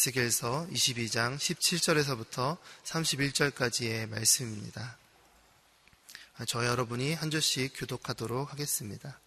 에스겔서 0.00 0.66
22장 0.72 1.36
17절에서부터 1.36 2.56
31절까지의 2.84 4.08
말씀입니다. 4.08 4.96
저 6.46 6.64
여러분이 6.64 7.12
한 7.12 7.30
절씩 7.30 7.74
교독하도록 7.76 8.50
하겠습니다. 8.50 9.20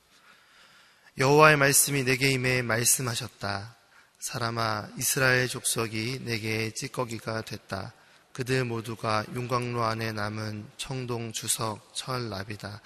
여호와의 1.19 1.57
말씀이 1.57 2.03
내게 2.03 2.31
임해 2.31 2.63
말씀하셨다. 2.63 3.75
사람아 4.17 4.89
이스라엘 4.97 5.47
족속이 5.47 6.21
내게 6.23 6.71
찌꺼기가 6.71 7.41
됐다. 7.41 7.93
그들 8.31 8.65
모두가 8.65 9.25
윤광로 9.35 9.83
안에 9.83 10.11
남은 10.11 10.67
청동 10.77 11.33
주석 11.33 11.93
철납이다. 11.93 12.81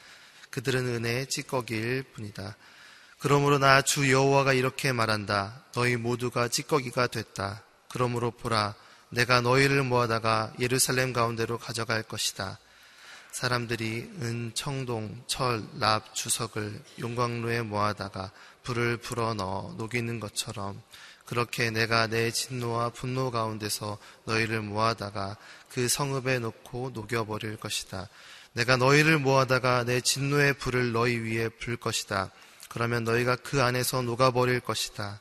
그들은 0.49 0.85
은혜의 0.88 1.27
찌꺼기일 1.27 2.03
뿐이다. 2.13 2.58
그러므로 3.19 3.59
나 3.59 3.81
주 3.81 4.11
여호와가 4.11 4.52
이렇게 4.52 4.91
말한다. 4.91 5.63
너희 5.73 5.95
모두가 5.95 6.49
찌꺼기가 6.49 7.08
됐다. 7.08 7.63
그러므로 7.89 8.31
보라, 8.31 8.75
내가 9.09 9.41
너희를 9.41 9.83
모아다가 9.83 10.53
예루살렘 10.59 11.13
가운데로 11.13 11.57
가져갈 11.57 12.03
것이다. 12.03 12.59
사람들이 13.31 14.09
은, 14.21 14.51
청동, 14.53 15.23
철, 15.27 15.63
납, 15.73 16.13
주석을 16.15 16.81
용광로에 16.99 17.61
모아다가 17.61 18.31
불을 18.63 18.97
불어 18.97 19.33
넣어 19.33 19.75
녹이는 19.77 20.19
것처럼 20.19 20.81
그렇게 21.25 21.69
내가 21.69 22.07
내 22.07 22.31
진노와 22.31 22.89
분노 22.89 23.31
가운데서 23.31 23.97
너희를 24.25 24.61
모아다가 24.61 25.38
그 25.69 25.88
성읍에 25.88 26.39
놓고 26.39 26.91
녹여버릴 26.93 27.57
것이다. 27.57 28.09
내가 28.53 28.77
너희를 28.77 29.19
모아다가 29.19 29.83
내 29.83 30.01
진노의 30.01 30.53
불을 30.53 30.94
너희 30.94 31.17
위에 31.17 31.49
불 31.49 31.77
것이다. 31.77 32.31
그러면 32.69 33.03
너희가 33.03 33.35
그 33.35 33.61
안에서 33.61 34.01
녹아버릴 34.01 34.61
것이다. 34.61 35.19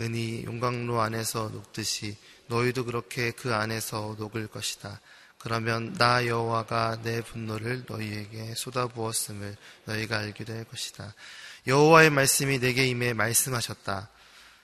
은이 0.00 0.44
용광로 0.44 1.00
안에서 1.00 1.48
녹듯이 1.50 2.16
너희도 2.48 2.84
그렇게 2.84 3.30
그 3.30 3.54
안에서 3.54 4.16
녹을 4.18 4.48
것이다. 4.48 5.00
그러면 5.38 5.92
나 5.94 6.26
여호와가 6.26 7.02
내 7.02 7.20
분노를 7.20 7.84
너희에게 7.88 8.54
쏟아부었음을 8.54 9.56
너희가 9.84 10.18
알게 10.18 10.44
될 10.44 10.64
것이다. 10.64 11.14
여호와의 11.66 12.10
말씀이 12.10 12.58
내게 12.58 12.86
임해 12.86 13.12
말씀하셨다. 13.12 14.08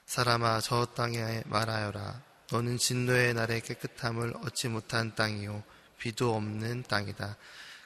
사람아 0.07 0.61
저 0.63 0.87
땅에 0.87 1.43
말하여라. 1.47 2.23
너는 2.51 2.79
진노의 2.79 3.35
날의 3.35 3.61
깨끗함을 3.61 4.35
얻지 4.43 4.69
못한 4.69 5.15
땅이요 5.15 5.63
비도 5.99 6.35
없는 6.35 6.85
땅이다. 6.89 7.37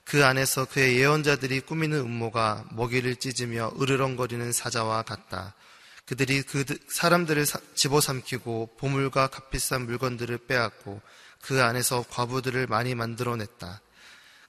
그 0.04 0.24
안에서 0.24 0.64
그의 0.66 0.98
예언자들이 0.98 1.60
꾸미는 1.60 1.98
음모가 1.98 2.64
먹이를 2.72 3.16
찢으며 3.16 3.72
으르렁거리는 3.80 4.52
사자와 4.52 5.02
같다. 5.02 5.54
그들이 6.06 6.42
그 6.42 6.64
사람들을 6.88 7.46
집어삼키고 7.74 8.76
보물과 8.76 9.28
값비싼 9.28 9.86
물건들을 9.86 10.38
빼앗고 10.46 11.00
그 11.40 11.62
안에서 11.62 12.04
과부들을 12.10 12.66
많이 12.66 12.94
만들어냈다. 12.94 13.80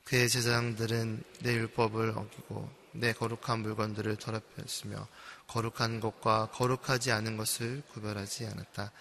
그의 0.03 0.29
제사장들은 0.29 1.23
내 1.39 1.53
율법을 1.53 2.13
어기고 2.15 2.69
내 2.91 3.13
거룩한 3.13 3.59
물건들을 3.59 4.17
더럽혔으며 4.17 5.07
거룩한 5.47 5.99
것과 5.99 6.49
거룩하지 6.53 7.11
않은 7.11 7.37
것을 7.37 7.83
구별하지 7.91 8.45
않았다. 8.45 8.91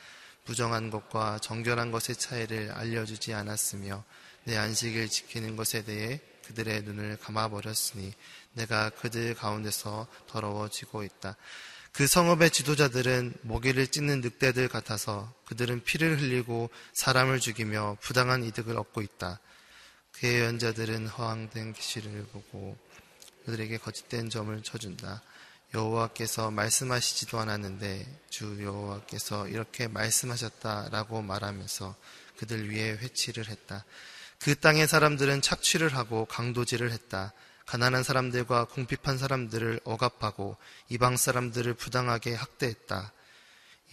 부정한 0.45 0.91
것과 0.91 1.39
정결한 1.39 1.91
것의 1.91 2.17
차이를 2.19 2.73
알려주지 2.73 3.33
않았으며 3.35 4.05
내 4.45 4.57
안식을 4.57 5.09
지키는 5.09 5.57
것에 5.57 5.85
대해 5.85 6.21
그들의 6.47 6.83
눈을 6.83 7.17
감아버렸으니 7.19 8.13
내가 8.53 8.91
그들 8.91 9.35
가운데서 9.35 10.07
더러워지고 10.29 11.03
있다. 11.03 11.37
그 11.95 12.09
성읍의 12.09 12.51
지도자들은 12.51 13.35
먹이를 13.43 13.87
찢는 13.87 14.21
늑대들 14.21 14.67
같아서 14.67 15.33
그들은 15.47 15.85
피를 15.85 16.21
흘리고 16.21 16.69
사람을 16.93 17.39
죽이며 17.39 17.99
부당한 18.01 18.43
이득을 18.43 18.77
얻고 18.77 19.01
있다. 19.01 19.39
그의 20.11 20.41
연자들은 20.41 21.07
허황된 21.07 21.73
기시를 21.73 22.27
보고 22.33 22.77
그들에게 23.45 23.79
거짓된 23.79 24.29
점을 24.29 24.61
쳐준다. 24.61 25.23
여호와께서 25.73 26.51
말씀하시지도 26.51 27.39
않았는데 27.39 28.23
주 28.29 28.61
여호와께서 28.65 29.47
이렇게 29.47 29.87
말씀하셨다라고 29.87 31.23
말하면서 31.23 31.95
그들 32.39 32.73
위에 32.73 32.91
회치를 32.91 33.49
했다. 33.49 33.85
그 34.41 34.57
땅의 34.57 34.89
사람들은 34.89 35.43
착취를 35.43 35.95
하고 35.95 36.25
강도질을 36.25 36.91
했다. 36.91 37.33
가난한 37.67 38.03
사람들과 38.03 38.67
궁핍한 38.67 39.19
사람들을 39.19 39.81
억압하고 39.85 40.57
이방 40.89 41.17
사람들을 41.17 41.75
부당하게 41.75 42.35
학대했다. 42.35 43.13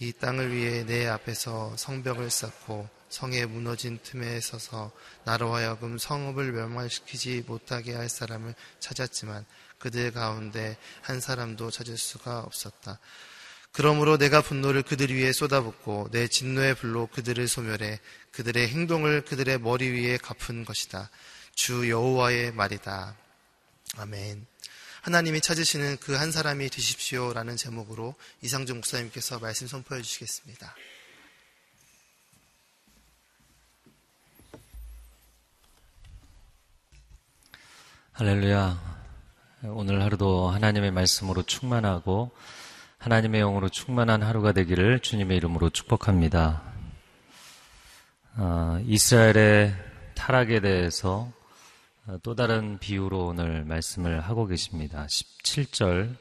이 0.00 0.12
땅을 0.12 0.52
위해 0.52 0.84
내 0.84 1.06
앞에서 1.06 1.76
성벽을 1.76 2.30
쌓고 2.30 2.88
성에 3.08 3.44
무너진 3.44 3.98
틈에 4.02 4.40
서서 4.40 4.90
나로 5.24 5.54
하여금 5.54 5.98
성읍을 5.98 6.52
멸망시키지 6.52 7.44
못하게 7.46 7.94
할 7.94 8.08
사람을 8.08 8.54
찾았지만 8.80 9.44
그들 9.78 10.12
가운데 10.12 10.76
한 11.02 11.20
사람도 11.20 11.70
찾을 11.70 11.98
수가 11.98 12.40
없었다. 12.40 12.98
그러므로 13.70 14.18
내가 14.18 14.42
분노를 14.42 14.82
그들 14.82 15.14
위에 15.14 15.32
쏟아붓고 15.32 16.08
내 16.10 16.28
진노의 16.28 16.74
불로 16.74 17.06
그들을 17.06 17.46
소멸해 17.48 18.00
그들의 18.32 18.68
행동을 18.68 19.22
그들의 19.22 19.60
머리 19.60 19.88
위에 19.90 20.18
갚은 20.18 20.64
것이다. 20.64 21.10
주 21.54 21.88
여호와의 21.88 22.52
말이다. 22.52 23.16
아멘. 23.98 24.46
하나님이 25.02 25.40
찾으시는 25.40 25.98
그 25.98 26.16
한 26.16 26.30
사람이 26.32 26.70
되십시오라는 26.70 27.56
제목으로 27.56 28.14
이상준 28.42 28.76
목사님께서 28.76 29.38
말씀 29.40 29.66
선포해 29.66 30.00
주시겠습니다. 30.02 30.74
할렐루야. 38.12 39.02
오늘 39.64 40.02
하루도 40.02 40.50
하나님의 40.50 40.90
말씀으로 40.90 41.42
충만하고 41.42 42.30
하나님의 42.98 43.40
영으로 43.40 43.68
충만한 43.68 44.22
하루가 44.22 44.52
되기를 44.52 45.00
주님의 45.00 45.36
이름으로 45.38 45.70
축복합니다. 45.70 46.62
어, 48.36 48.80
이스라엘의 48.86 49.74
타락에 50.14 50.60
대해서 50.60 51.32
또 52.24 52.34
다른 52.34 52.78
비유로 52.80 53.28
오늘 53.28 53.64
말씀을 53.64 54.20
하고 54.20 54.46
계십니다. 54.46 55.06
17절, 55.06 56.16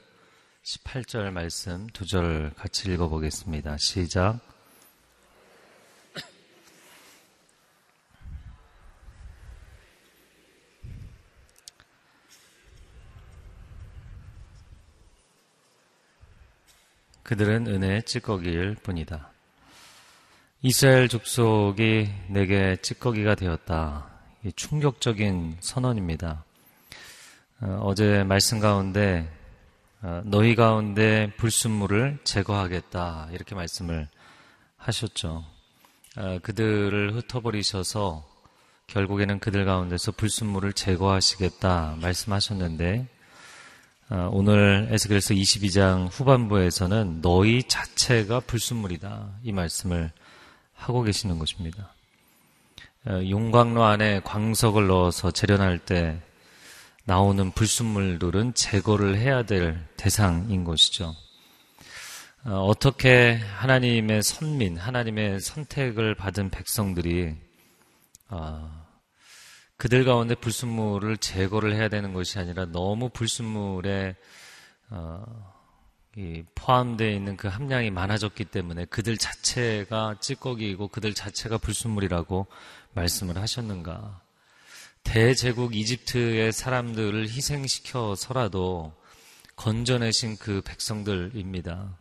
18절 0.63 1.31
말씀 1.31 1.87
두 1.87 2.05
절 2.05 2.51
같이 2.55 2.91
읽어보겠습니다. 2.93 3.77
시작. 3.77 4.39
그들은 17.23 17.65
은혜의 17.65 18.03
찌꺼기일 18.03 18.75
뿐이다. 18.83 19.31
이스라엘 20.61 21.07
족속이 21.07 22.07
내게 22.29 22.75
찌꺼기가 22.83 23.33
되었다. 23.33 24.10
충격적인 24.55 25.57
선언입니다. 25.59 26.43
어, 27.61 27.93
제 27.95 28.23
말씀 28.23 28.59
가운데 28.59 29.31
어, 30.01 30.21
너희 30.25 30.55
가운데 30.55 31.31
불순물을 31.37 32.19
제거하겠다 32.23 33.29
이렇게 33.33 33.53
말씀을 33.53 34.07
하셨죠. 34.77 35.45
어, 36.17 36.39
그들을 36.41 37.15
흩어버리셔서 37.15 38.27
결국에는 38.87 39.39
그들 39.39 39.63
가운데서 39.63 40.13
불순물을 40.13 40.73
제거하시겠다 40.73 41.97
말씀하셨는데 42.01 43.07
어, 44.09 44.29
오늘 44.33 44.89
에스겔서 44.91 45.35
22장 45.35 46.09
후반부에서는 46.11 47.21
너희 47.21 47.63
자체가 47.63 48.41
불순물이다 48.41 49.29
이 49.43 49.51
말씀을 49.51 50.11
하고 50.73 51.03
계시는 51.03 51.37
것입니다. 51.37 51.93
어, 53.07 53.19
용광로 53.27 53.83
안에 53.83 54.21
광석을 54.23 54.85
넣어서 54.85 55.31
재련할 55.31 55.79
때 55.79 56.21
나오는 57.03 57.51
불순물들은 57.51 58.53
제거를 58.53 59.17
해야 59.17 59.41
될 59.43 59.83
대상인 59.97 60.63
것이죠. 60.63 61.15
어, 62.45 62.51
어떻게 62.59 63.33
하나님의 63.33 64.21
선민, 64.21 64.77
하나님의 64.77 65.39
선택을 65.39 66.13
받은 66.13 66.51
백성들이 66.51 67.35
그들 69.77 70.05
가운데 70.05 70.35
불순물을 70.35 71.17
제거를 71.17 71.73
해야 71.73 71.89
되는 71.89 72.13
것이 72.13 72.37
아니라 72.37 72.65
너무 72.65 73.09
불순물에 73.09 74.15
어, 74.91 75.25
포함되어 76.55 77.09
있는 77.09 77.35
그 77.35 77.47
함량이 77.47 77.89
많아졌기 77.89 78.45
때문에 78.45 78.85
그들 78.85 79.17
자체가 79.17 80.17
찌꺼기이고 80.19 80.89
그들 80.89 81.13
자체가 81.13 81.57
불순물이라고 81.57 82.47
말씀을 82.93 83.37
하셨는가. 83.37 84.21
대제국 85.03 85.75
이집트의 85.75 86.51
사람들을 86.51 87.27
희생시켜서라도 87.27 88.93
건져내신 89.55 90.37
그 90.37 90.61
백성들입니다. 90.61 91.97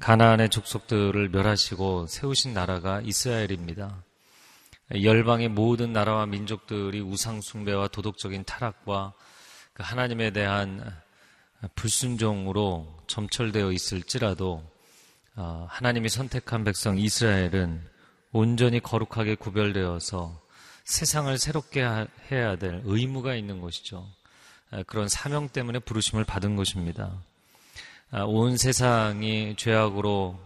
가나안의 0.00 0.50
족속들을 0.50 1.28
멸하시고 1.30 2.06
세우신 2.06 2.54
나라가 2.54 3.00
이스라엘입니다. 3.00 4.04
열방의 4.92 5.48
모든 5.48 5.92
나라와 5.92 6.26
민족들이 6.26 7.00
우상 7.00 7.40
숭배와 7.40 7.88
도덕적인 7.88 8.44
타락과 8.44 9.14
그 9.72 9.82
하나님에 9.82 10.30
대한 10.30 10.94
불순종으로 11.74 13.02
점철되어 13.06 13.72
있을지라도 13.72 14.62
어, 15.36 15.66
하나님이 15.68 16.08
선택한 16.08 16.64
백성 16.64 16.98
이스라엘은 16.98 17.93
온전히 18.36 18.80
거룩하게 18.80 19.36
구별되어서 19.36 20.42
세상을 20.82 21.38
새롭게 21.38 21.84
해야 22.32 22.56
될 22.56 22.82
의무가 22.84 23.36
있는 23.36 23.60
것이죠. 23.60 24.08
그런 24.88 25.06
사명 25.08 25.48
때문에 25.48 25.78
부르심을 25.78 26.24
받은 26.24 26.56
것입니다. 26.56 27.12
아, 28.10 28.24
온 28.24 28.56
세상이 28.56 29.54
죄악으로 29.56 30.36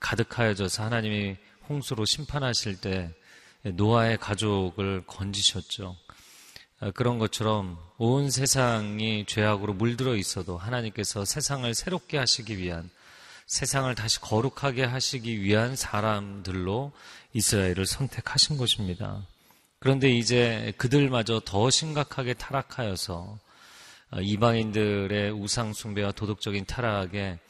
가득하여져서 0.00 0.84
하나님이 0.84 1.38
홍수로 1.70 2.04
심판하실 2.04 2.82
때 2.82 3.10
노아의 3.62 4.18
가족을 4.18 5.04
건지셨죠. 5.06 5.96
아, 6.80 6.90
그런 6.90 7.18
것처럼 7.18 7.78
온 7.96 8.30
세상이 8.30 9.24
죄악으로 9.26 9.72
물들어 9.72 10.14
있어도 10.14 10.58
하나님께서 10.58 11.24
세상을 11.24 11.72
새롭게 11.74 12.18
하시기 12.18 12.58
위한 12.58 12.90
세상을 13.50 13.92
다시 13.96 14.20
거룩하게 14.20 14.84
하시기 14.84 15.42
위한 15.42 15.74
사람들로 15.74 16.92
이스라엘을 17.32 17.84
선택하신 17.84 18.56
것입니다. 18.56 19.26
그런데 19.80 20.08
이제 20.08 20.72
그들마저 20.76 21.40
더 21.44 21.68
심각하게 21.68 22.34
타락하여서 22.34 23.38
어, 24.12 24.20
이방인들의 24.20 25.32
우상숭배와 25.32 26.12
도덕적인 26.12 26.64
타락에 26.66 27.40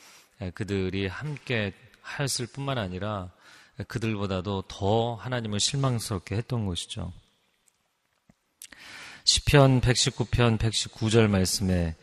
그들이 0.55 1.06
함께 1.06 1.75
하였을 2.00 2.46
뿐만 2.46 2.79
아니라 2.79 3.31
그들보다도 3.87 4.64
더 4.69 5.17
하나님을 5.17 5.61
실망스럽게 5.61 6.35
했던 6.35 6.64
것이죠. 6.64 7.12
시편 9.25 9.82
119편 9.82 10.58
119절 10.58 11.29
말씀에 11.29 11.94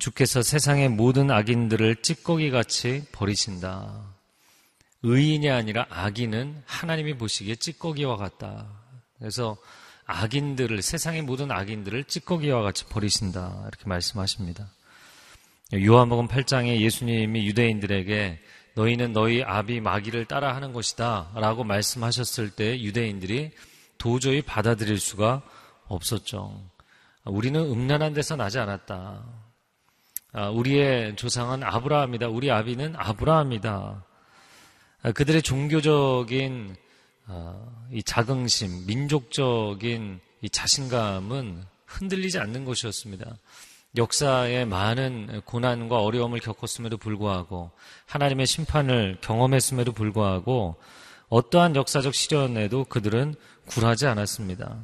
주께서 0.00 0.40
세상의 0.42 0.88
모든 0.88 1.30
악인들을 1.30 1.96
찌꺼기 1.96 2.50
같이 2.50 3.04
버리신다. 3.12 4.02
의인이 5.02 5.48
아니라 5.50 5.86
악인은 5.90 6.62
하나님이 6.64 7.18
보시기에 7.18 7.56
찌꺼기와 7.56 8.16
같다. 8.16 8.66
그래서 9.18 9.56
악인들을 10.06 10.80
세상의 10.80 11.22
모든 11.22 11.52
악인들을 11.52 12.04
찌꺼기와 12.04 12.62
같이 12.62 12.86
버리신다. 12.86 13.64
이렇게 13.68 13.84
말씀하십니다. 13.84 14.68
요한복음 15.74 16.28
8장에 16.28 16.80
예수님이 16.80 17.46
유대인들에게 17.46 18.40
너희는 18.74 19.12
너희 19.12 19.42
아비 19.42 19.80
마귀를 19.80 20.24
따라하는 20.24 20.72
것이다 20.72 21.32
라고 21.34 21.62
말씀하셨을 21.62 22.50
때 22.50 22.80
유대인들이 22.80 23.50
도저히 23.98 24.40
받아들일 24.40 24.98
수가 24.98 25.42
없었죠. 25.88 26.70
우리는 27.24 27.60
음란한 27.60 28.14
데서 28.14 28.34
나지 28.34 28.58
않았다. 28.58 29.49
아, 30.32 30.48
우리의 30.48 31.16
조상은 31.16 31.64
아브라함이다. 31.64 32.28
우리 32.28 32.50
아비는 32.50 32.94
아브라함이다. 32.96 34.04
아, 35.02 35.12
그들의 35.12 35.42
종교적인 35.42 36.76
아, 37.26 37.56
이 37.92 38.02
자긍심, 38.02 38.86
민족적인 38.86 40.20
이 40.42 40.50
자신감은 40.50 41.64
흔들리지 41.86 42.38
않는 42.38 42.64
것이었습니다. 42.64 43.36
역사에 43.96 44.64
많은 44.64 45.42
고난과 45.44 45.98
어려움을 46.00 46.38
겪었음에도 46.38 46.96
불구하고 46.96 47.72
하나님의 48.06 48.46
심판을 48.46 49.18
경험했음에도 49.20 49.92
불구하고 49.92 50.76
어떠한 51.28 51.74
역사적 51.74 52.14
시련에도 52.14 52.84
그들은 52.84 53.34
굴하지 53.66 54.06
않았습니다. 54.06 54.76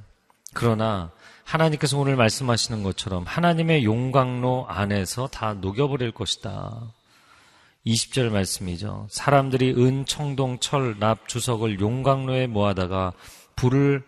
그러나 0.56 1.10
하나님께서 1.44 1.98
오늘 1.98 2.16
말씀하시는 2.16 2.82
것처럼 2.82 3.24
하나님의 3.26 3.84
용광로 3.84 4.64
안에서 4.68 5.28
다 5.28 5.52
녹여버릴 5.52 6.12
것이다. 6.12 6.94
20절 7.86 8.30
말씀이죠. 8.30 9.06
사람들이 9.10 9.74
은, 9.76 10.06
청동, 10.06 10.58
철, 10.58 10.98
납, 10.98 11.28
주석을 11.28 11.78
용광로에 11.78 12.46
모아다가 12.46 13.12
불을 13.54 14.02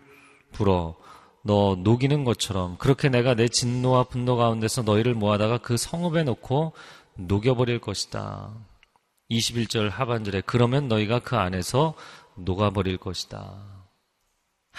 불어 0.51 0.95
너 1.43 1.77
녹이는 1.79 2.23
것처럼 2.23 2.77
그렇게 2.77 3.09
내가 3.09 3.35
내 3.35 3.47
진노와 3.47 4.05
분노 4.05 4.35
가운데서 4.35 4.81
너희를 4.81 5.13
모아다가 5.13 5.59
그 5.59 5.77
성읍에 5.77 6.23
놓고 6.23 6.73
녹여버릴 7.15 7.79
것이다. 7.79 8.49
21절 9.29 9.91
하반절에 9.91 10.41
그러면 10.47 10.87
너희가 10.87 11.19
그 11.19 11.37
안에서 11.37 11.93
녹아버릴 12.35 12.97
것이다. 12.97 13.78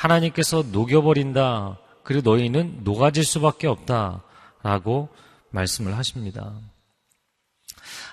하나님께서 0.01 0.63
녹여버린다. 0.73 1.79
그리고 2.05 2.31
너희는 2.31 2.85
녹아질 2.85 3.23
수밖에 3.23 3.67
없다. 3.67 4.23
라고 4.63 5.11
말씀을 5.51 5.97
하십니다. 5.97 6.59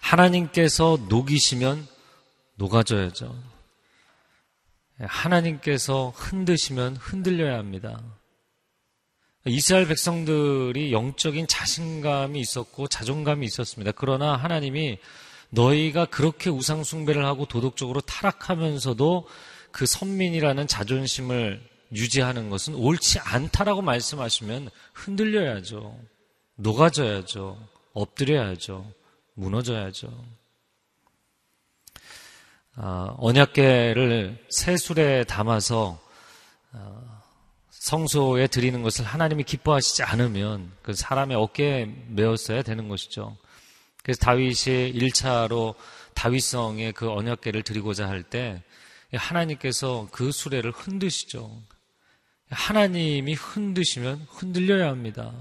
하나님께서 0.01 0.97
녹이시면 1.07 1.87
녹아져야죠. 2.55 3.33
하나님께서 4.99 6.09
흔드시면 6.15 6.97
흔들려야 6.97 7.57
합니다. 7.57 8.01
이스라엘 9.45 9.87
백성들이 9.87 10.91
영적인 10.91 11.47
자신감이 11.47 12.39
있었고 12.39 12.87
자존감이 12.87 13.45
있었습니다. 13.45 13.93
그러나 13.95 14.35
하나님이 14.35 14.97
너희가 15.51 16.05
그렇게 16.05 16.49
우상숭배를 16.49 17.25
하고 17.25 17.45
도덕적으로 17.45 18.01
타락하면서도 18.01 19.27
그 19.71 19.85
선민이라는 19.85 20.67
자존심을 20.67 21.76
유지하는 21.93 22.49
것은 22.49 22.75
옳지 22.75 23.19
않다라고 23.19 23.81
말씀하시면 23.81 24.69
흔들려야죠. 24.93 25.97
녹아져야죠. 26.55 27.57
엎드려야죠. 27.93 28.91
무너져야죠. 29.33 30.11
어, 32.77 33.15
언약계를 33.17 34.45
새술에 34.49 35.23
담아서 35.23 35.99
어, 36.73 37.21
성소에 37.69 38.47
드리는 38.47 38.81
것을 38.83 39.05
하나님이 39.05 39.43
기뻐하시지 39.43 40.03
않으면 40.03 40.71
그 40.81 40.93
사람의 40.93 41.37
어깨에 41.37 41.85
메었어야 42.09 42.61
되는 42.61 42.87
것이죠. 42.87 43.37
그래서 44.03 44.19
다윗이 44.19 44.93
1차로 44.93 45.75
다윗성의 46.13 46.93
그 46.93 47.09
언약계를 47.11 47.63
드리고자 47.63 48.07
할 48.07 48.23
때 48.23 48.61
하나님께서 49.13 50.07
그 50.11 50.31
수레를 50.31 50.71
흔드시죠. 50.71 51.49
하나님이 52.49 53.33
흔드시면 53.33 54.27
흔들려야 54.29 54.89
합니다. 54.89 55.33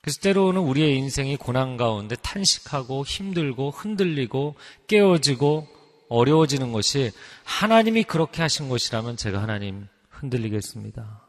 그래서 0.00 0.20
때로는 0.20 0.60
우리의 0.60 0.96
인생이 0.98 1.36
고난 1.36 1.76
가운데 1.76 2.16
탄식하고 2.16 3.04
힘들고 3.04 3.70
흔들리고 3.70 4.56
깨어지고 4.88 5.68
어려워지는 6.08 6.72
것이 6.72 7.12
하나님이 7.44 8.04
그렇게 8.04 8.42
하신 8.42 8.68
것이라면 8.68 9.16
제가 9.16 9.40
하나님 9.40 9.86
흔들리겠습니다. 10.10 11.22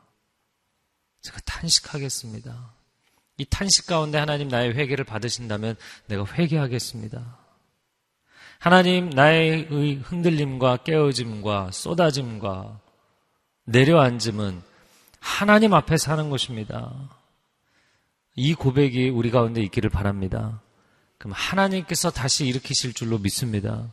제가 1.22 1.40
탄식하겠습니다. 1.46 2.74
이 3.38 3.46
탄식 3.46 3.88
가운데 3.88 4.18
하나님 4.18 4.48
나의 4.48 4.74
회개를 4.74 5.06
받으신다면 5.06 5.76
내가 6.08 6.26
회개하겠습니다. 6.26 7.40
하나님 8.60 9.10
나의 9.10 9.64
흔들림과 10.04 10.78
깨어짐과 10.78 11.72
쏟아짐과 11.72 12.83
내려앉음은 13.66 14.62
하나님 15.20 15.74
앞에 15.74 15.98
사는 15.98 16.30
것입니다. 16.30 16.92
이 18.36 18.54
고백이 18.54 19.10
우리 19.10 19.32
가운데 19.32 19.62
있기를 19.62 19.90
바랍니다. 19.90 20.62
그럼 21.18 21.34
하나님께서 21.34 22.10
다시 22.12 22.46
일으키실 22.46 22.94
줄로 22.94 23.18
믿습니다. 23.20 23.92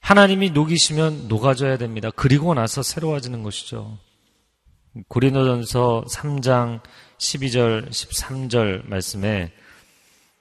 하나님이 0.00 0.50
녹이시면 0.50 1.28
녹아져야 1.28 1.78
됩니다. 1.78 2.10
그리고 2.14 2.52
나서 2.54 2.82
새로워지는 2.82 3.42
것이죠. 3.42 3.98
고린도전서 5.08 6.04
3장 6.10 6.80
12절 7.18 7.90
13절 7.90 8.86
말씀에 8.86 9.52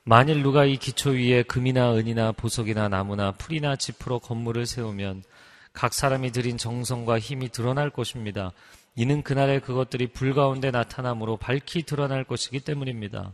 만일 0.03 0.41
누가 0.41 0.65
이 0.65 0.77
기초 0.77 1.11
위에 1.11 1.43
금이나 1.43 1.93
은이나 1.93 2.31
보석이나 2.31 2.89
나무나 2.89 3.31
풀이나 3.31 3.75
지프로 3.75 4.19
건물을 4.19 4.65
세우면 4.65 5.23
각 5.73 5.93
사람이 5.93 6.31
들인 6.31 6.57
정성과 6.57 7.19
힘이 7.19 7.49
드러날 7.49 7.89
것입니다. 7.89 8.51
이는 8.95 9.23
그날에 9.23 9.59
그것들이 9.59 10.07
불 10.07 10.33
가운데 10.33 10.71
나타남으로 10.71 11.37
밝히 11.37 11.83
드러날 11.83 12.23
것이기 12.23 12.59
때문입니다. 12.59 13.33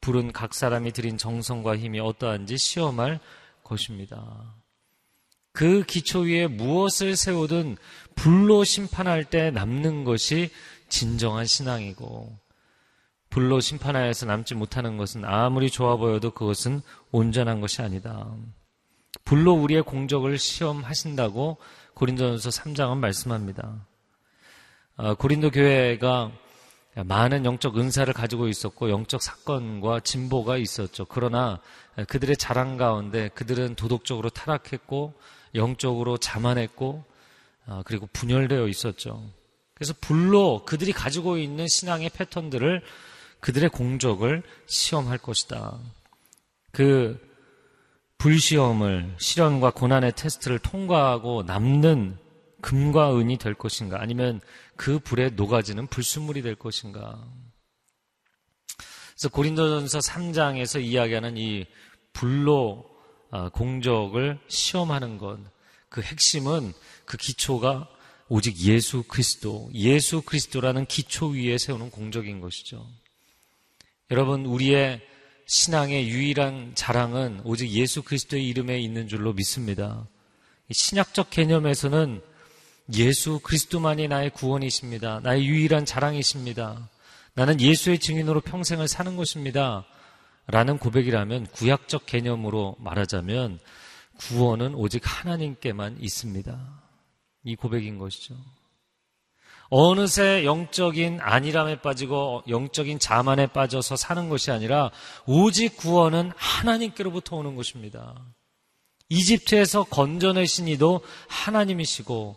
불은 0.00 0.32
각 0.32 0.54
사람이 0.54 0.92
들인 0.92 1.16
정성과 1.16 1.76
힘이 1.76 2.00
어떠한지 2.00 2.58
시험할 2.58 3.20
것입니다. 3.62 4.54
그 5.52 5.84
기초 5.84 6.20
위에 6.20 6.48
무엇을 6.48 7.16
세우든 7.16 7.76
불로 8.16 8.64
심판할 8.64 9.24
때 9.24 9.50
남는 9.50 10.04
것이 10.04 10.50
진정한 10.88 11.46
신앙이고 11.46 12.36
불로 13.30 13.60
심판하여서 13.60 14.26
남지 14.26 14.54
못하는 14.54 14.96
것은 14.96 15.24
아무리 15.24 15.70
좋아 15.70 15.96
보여도 15.96 16.32
그것은 16.32 16.82
온전한 17.10 17.60
것이 17.60 17.82
아니다. 17.82 18.32
불로 19.24 19.54
우리의 19.54 19.82
공적을 19.82 20.38
시험하신다고 20.38 21.56
고린도전서 21.94 22.50
3장은 22.50 22.98
말씀합니다. 22.98 23.86
아, 24.96 25.14
고린도 25.14 25.50
교회가 25.50 26.30
많은 26.96 27.44
영적 27.44 27.76
은사를 27.78 28.12
가지고 28.14 28.46
있었고 28.46 28.90
영적 28.90 29.22
사건과 29.22 30.00
진보가 30.00 30.58
있었죠. 30.58 31.06
그러나 31.06 31.60
그들의 32.08 32.36
자랑 32.36 32.76
가운데 32.76 33.28
그들은 33.34 33.74
도덕적으로 33.74 34.30
타락했고 34.30 35.14
영적으로 35.54 36.18
자만했고 36.18 37.04
아, 37.66 37.82
그리고 37.84 38.08
분열되어 38.12 38.68
있었죠. 38.68 39.22
그래서 39.74 39.94
불로 40.00 40.64
그들이 40.64 40.92
가지고 40.92 41.38
있는 41.38 41.66
신앙의 41.66 42.10
패턴들을 42.10 42.82
그들의 43.40 43.70
공적을 43.70 44.42
시험할 44.66 45.18
것이다. 45.18 45.78
그 46.70 47.33
불시험을 48.24 49.14
시련과 49.18 49.70
고난의 49.70 50.12
테스트를 50.16 50.58
통과하고 50.58 51.42
남는 51.42 52.18
금과 52.60 53.16
은이 53.16 53.36
될 53.38 53.54
것인가 53.54 54.00
아니면 54.00 54.40
그 54.76 54.98
불에 54.98 55.30
녹아지는 55.30 55.86
불순물이 55.88 56.42
될 56.42 56.54
것인가 56.54 57.22
그래서 59.12 59.28
고린도전서 59.28 59.98
3장에서 59.98 60.82
이야기하는 60.82 61.36
이 61.36 61.66
불로 62.12 62.84
아, 63.30 63.48
공적을 63.50 64.38
시험하는 64.48 65.18
것 65.18 65.54
그 65.94 66.02
핵심은 66.02 66.72
그 67.04 67.16
기초가 67.16 67.88
오직 68.28 68.58
예수 68.66 69.04
그리스도 69.04 69.70
예수 69.74 70.22
그리스도라는 70.22 70.86
기초 70.86 71.28
위에 71.28 71.56
세우는 71.56 71.92
공적인 71.92 72.40
것이죠. 72.40 72.84
여러분 74.10 74.44
우리의 74.44 75.00
신앙의 75.46 76.08
유일한 76.08 76.72
자랑은 76.74 77.42
오직 77.44 77.70
예수 77.70 78.02
그리스도의 78.02 78.46
이름에 78.48 78.80
있는 78.80 79.08
줄로 79.08 79.32
믿습니다. 79.32 80.06
신약적 80.70 81.30
개념에서는 81.30 82.22
예수 82.94 83.40
그리스도만이 83.40 84.08
나의 84.08 84.30
구원이십니다. 84.30 85.20
나의 85.20 85.46
유일한 85.46 85.84
자랑이십니다. 85.84 86.88
나는 87.34 87.60
예수의 87.60 87.98
증인으로 87.98 88.40
평생을 88.40 88.88
사는 88.88 89.16
것입니다. 89.16 89.84
라는 90.46 90.78
고백이라면 90.78 91.46
구약적 91.48 92.06
개념으로 92.06 92.76
말하자면 92.78 93.58
구원은 94.18 94.74
오직 94.74 95.02
하나님께만 95.04 95.98
있습니다. 96.00 96.82
이 97.44 97.56
고백인 97.56 97.98
것이죠. 97.98 98.34
어느새 99.70 100.44
영적인 100.44 101.18
안일함에 101.20 101.80
빠지고 101.80 102.42
영적인 102.48 102.98
자만에 102.98 103.46
빠져서 103.46 103.96
사는 103.96 104.28
것이 104.28 104.50
아니라 104.50 104.90
오직 105.26 105.76
구원은 105.76 106.32
하나님께로부터 106.36 107.36
오는 107.36 107.56
것입니다. 107.56 108.14
이집트에서 109.08 109.84
건져내신 109.84 110.68
이도 110.68 111.00
하나님이시고 111.28 112.36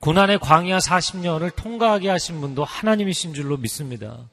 고난의 0.00 0.38
광야 0.40 0.78
40년을 0.78 1.54
통과하게 1.56 2.08
하신 2.10 2.40
분도 2.40 2.64
하나님이신 2.64 3.34
줄로 3.34 3.56
믿습니다. 3.56 4.28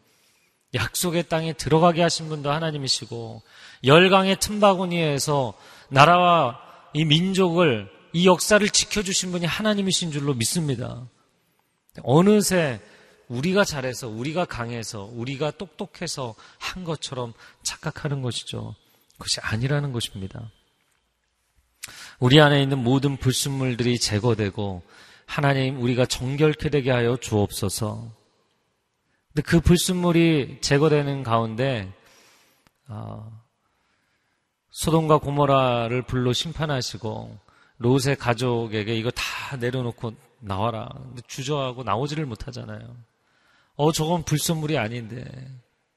약속의 0.73 1.29
땅에 1.29 1.53
들어가게 1.53 2.01
하신 2.01 2.29
분도 2.29 2.51
하나님이시고 2.51 3.41
열강의 3.85 4.37
틈바구니에서 4.39 5.53
나라와 5.89 6.59
이 6.93 7.05
민족을 7.05 7.89
이 8.13 8.27
역사를 8.27 8.67
지켜주신 8.67 9.31
분이 9.31 9.45
하나님이신 9.45 10.11
줄로 10.11 10.33
믿습니다. 10.33 11.07
어느새 12.01 12.81
우리가 13.27 13.63
잘해서, 13.63 14.07
우리가 14.07 14.45
강해서, 14.45 15.03
우리가 15.03 15.51
똑똑해서 15.51 16.35
한 16.57 16.83
것처럼 16.83 17.33
착각하는 17.63 18.21
것이죠. 18.21 18.75
그것이 19.13 19.39
아니라는 19.41 19.91
것입니다. 19.91 20.51
우리 22.19 22.39
안에 22.39 22.61
있는 22.61 22.79
모든 22.79 23.17
불순물들이 23.17 23.99
제거되고 23.99 24.83
하나님 25.25 25.81
우리가 25.81 26.05
정결케 26.05 26.69
되게 26.69 26.91
하여 26.91 27.17
주옵소서. 27.17 28.11
근데 29.33 29.41
그 29.41 29.59
불순물이 29.59 30.59
제거되는 30.61 31.23
가운데 31.23 31.91
어, 32.87 33.41
소돔과 34.69 35.19
고모라를 35.19 36.03
불로 36.03 36.33
심판하시고 36.33 37.37
롯의 37.77 38.15
가족에게 38.17 38.95
이거 38.95 39.09
다 39.11 39.55
내려놓고 39.57 40.13
나와라. 40.43 40.89
근데 40.93 41.21
주저하고 41.27 41.83
나오지를 41.83 42.25
못하잖아요. 42.25 42.95
어, 43.75 43.91
저건 43.91 44.23
불순물이 44.23 44.77
아닌데. 44.77 45.25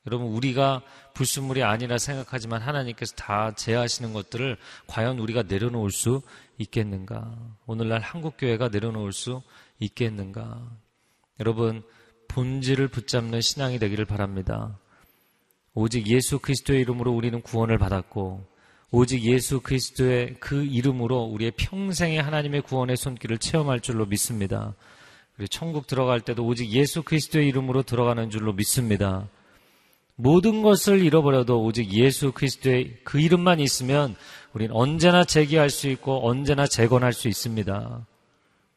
여러분, 0.07 0.29
우리가 0.29 0.83
불순물이 1.15 1.65
아니라 1.65 1.99
생각하지만 1.99 2.63
하나님께서 2.63 3.17
다 3.17 3.53
제하시는 3.55 4.13
것들을 4.13 4.57
과연 4.87 5.19
우리가 5.19 5.43
내려놓을 5.43 5.91
수 5.91 6.23
있겠는가? 6.59 7.37
오늘날 7.67 8.01
한국교회가 8.01 8.69
내려놓을 8.69 9.13
수 9.13 9.43
있겠는가? 9.81 10.63
여러분, 11.41 11.83
본질을 12.29 12.89
붙잡는 12.89 13.41
신앙이 13.41 13.81
되기를 13.81 14.05
바랍니다. 14.05 14.79
오직 15.75 16.07
예수 16.07 16.39
그리스도의 16.39 16.81
이름으로 16.83 17.13
우리는 17.13 17.43
구원을 17.43 17.77
받았고, 17.77 18.47
오직 18.91 19.23
예수 19.23 19.61
그리스도의 19.61 20.37
그 20.39 20.65
이름으로 20.65 21.23
우리의 21.23 21.53
평생의 21.57 22.23
하나님의 22.23 22.63
구원의 22.63 22.97
손길을 22.97 23.39
체험할 23.39 23.81
줄로 23.81 24.07
믿습니다. 24.07 24.75
그리고 25.35 25.49
천국 25.49 25.87
들어갈 25.87 26.21
때도 26.21 26.47
오직 26.47 26.71
예수 26.71 27.03
그리스도의 27.03 27.49
이름으로 27.49 27.83
들어가는 27.83 28.31
줄로 28.31 28.53
믿습니다. 28.53 29.29
모든 30.15 30.63
것을 30.63 31.05
잃어버려도 31.05 31.63
오직 31.63 31.93
예수 31.93 32.33
그리스도의 32.33 32.99
그 33.05 33.21
이름만 33.21 33.61
있으면 33.61 34.17
우리는 34.55 34.75
언제나 34.75 35.25
재기할 35.25 35.69
수 35.69 35.89
있고 35.89 36.27
언제나 36.27 36.67
재건할 36.67 37.13
수 37.13 37.29
있습니다. 37.29 38.07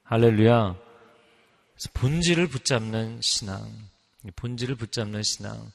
할렐루야. 0.03 0.75
본질을 1.93 2.47
붙잡는 2.49 3.21
신앙, 3.21 3.71
본질을 4.35 4.75
붙잡는 4.75 5.23
신앙. 5.23 5.71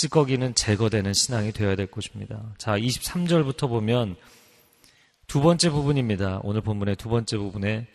찌꺼기는 0.00 0.54
제거되는 0.54 1.12
신앙이 1.12 1.52
되어야 1.52 1.76
될 1.76 1.86
것입니다. 1.86 2.54
자, 2.56 2.72
23절부터 2.78 3.68
보면 3.68 4.16
두 5.26 5.42
번째 5.42 5.68
부분입니다. 5.68 6.40
오늘 6.42 6.62
본문의 6.62 6.96
두 6.96 7.10
번째 7.10 7.36
부분에 7.36 7.86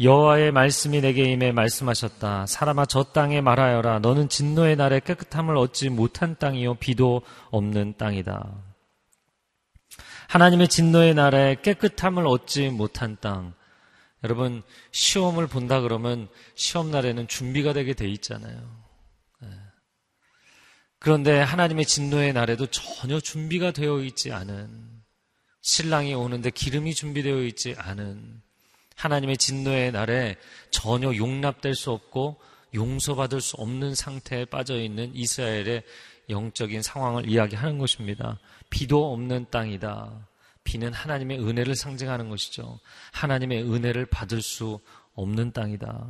여호와의 0.00 0.50
말씀이 0.52 1.02
내게 1.02 1.30
임해 1.30 1.52
말씀하셨다. 1.52 2.46
사람아 2.46 2.86
저 2.86 3.02
땅에 3.02 3.42
말하여라. 3.42 3.98
너는 3.98 4.30
진노의 4.30 4.76
날에 4.76 5.00
깨끗함을 5.00 5.58
얻지 5.58 5.90
못한 5.90 6.36
땅이요 6.38 6.76
비도 6.76 7.20
없는 7.50 7.98
땅이다. 7.98 8.50
하나님의 10.28 10.68
진노의 10.68 11.12
날에 11.12 11.56
깨끗함을 11.60 12.26
얻지 12.26 12.70
못한 12.70 13.18
땅. 13.20 13.52
여러분 14.24 14.62
시험을 14.92 15.48
본다 15.48 15.82
그러면 15.82 16.28
시험 16.54 16.90
날에는 16.90 17.28
준비가 17.28 17.74
되게 17.74 17.92
돼 17.92 18.08
있잖아요. 18.08 18.87
그런데 20.98 21.40
하나님의 21.40 21.86
진노의 21.86 22.32
날에도 22.32 22.66
전혀 22.66 23.20
준비가 23.20 23.70
되어 23.70 24.00
있지 24.00 24.32
않은 24.32 24.68
신랑이 25.62 26.14
오는데 26.14 26.50
기름이 26.50 26.94
준비되어 26.94 27.42
있지 27.42 27.74
않은 27.78 28.40
하나님의 28.96 29.36
진노의 29.36 29.92
날에 29.92 30.36
전혀 30.70 31.14
용납될 31.14 31.74
수 31.74 31.92
없고 31.92 32.40
용서받을 32.74 33.40
수 33.40 33.56
없는 33.56 33.94
상태에 33.94 34.44
빠져 34.44 34.80
있는 34.80 35.14
이스라엘의 35.14 35.84
영적인 36.30 36.82
상황을 36.82 37.28
이야기하는 37.28 37.78
것입니다. 37.78 38.38
비도 38.70 39.12
없는 39.12 39.46
땅이다. 39.50 40.28
비는 40.64 40.92
하나님의 40.92 41.38
은혜를 41.38 41.74
상징하는 41.74 42.28
것이죠. 42.28 42.78
하나님의 43.12 43.62
은혜를 43.62 44.06
받을 44.06 44.42
수 44.42 44.80
없는 45.14 45.52
땅이다. 45.52 46.06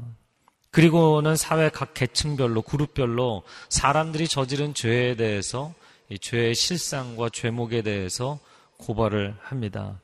그리고는 0.70 1.36
사회 1.36 1.70
각 1.70 1.94
계층별로 1.94 2.62
그룹별로 2.62 3.42
사람들이 3.68 4.28
저지른 4.28 4.74
죄에 4.74 5.16
대해서 5.16 5.74
이 6.10 6.18
죄의 6.18 6.54
실상과 6.54 7.30
죄목에 7.30 7.82
대해서 7.82 8.38
고발을 8.78 9.36
합니다. 9.40 10.00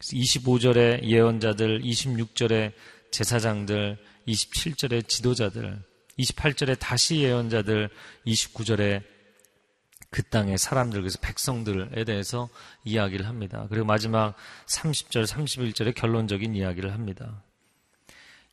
25절의 0.00 1.04
예언자들, 1.04 1.82
26절의 1.82 2.72
제사장들, 3.10 3.98
27절의 4.26 5.08
지도자들, 5.08 5.82
28절의 6.18 6.78
다시 6.78 7.20
예언자들, 7.20 7.88
29절의 8.26 9.02
그 10.10 10.22
땅의 10.24 10.58
사람들, 10.58 11.00
그래서 11.00 11.18
백성들에 11.22 12.04
대해서 12.04 12.48
이야기를 12.84 13.26
합니다. 13.26 13.66
그리고 13.70 13.86
마지막 13.86 14.34
30절, 14.66 15.26
31절의 15.26 15.94
결론적인 15.94 16.54
이야기를 16.54 16.92
합니다. 16.92 17.42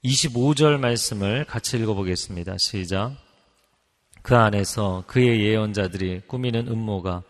25절 0.04 0.80
말씀을 0.80 1.44
같이 1.46 1.78
읽어보겠습니다. 1.78 2.58
시작. 2.58 3.18
그 4.22 4.36
안에서 4.36 5.04
그의 5.08 5.42
예언자들이 5.42 6.22
꾸미는 6.28 6.68
음모가 6.68 7.24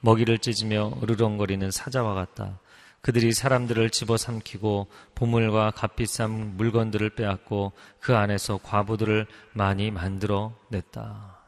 먹이를 0.00 0.38
찢으며 0.38 0.92
으르렁거리는 1.02 1.70
사자와 1.70 2.14
같다. 2.14 2.58
그들이 3.00 3.32
사람들을 3.32 3.90
집어삼키고 3.90 4.88
보물과 5.14 5.70
값비싼 5.70 6.56
물건들을 6.56 7.10
빼앗고 7.10 7.72
그 8.00 8.16
안에서 8.16 8.58
과부들을 8.60 9.26
많이 9.52 9.92
만들어 9.92 10.56
냈다. 10.70 11.38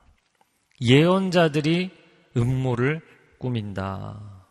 예언자들이 0.81 1.91
음모를 2.37 3.01
꾸민다. 3.41 4.47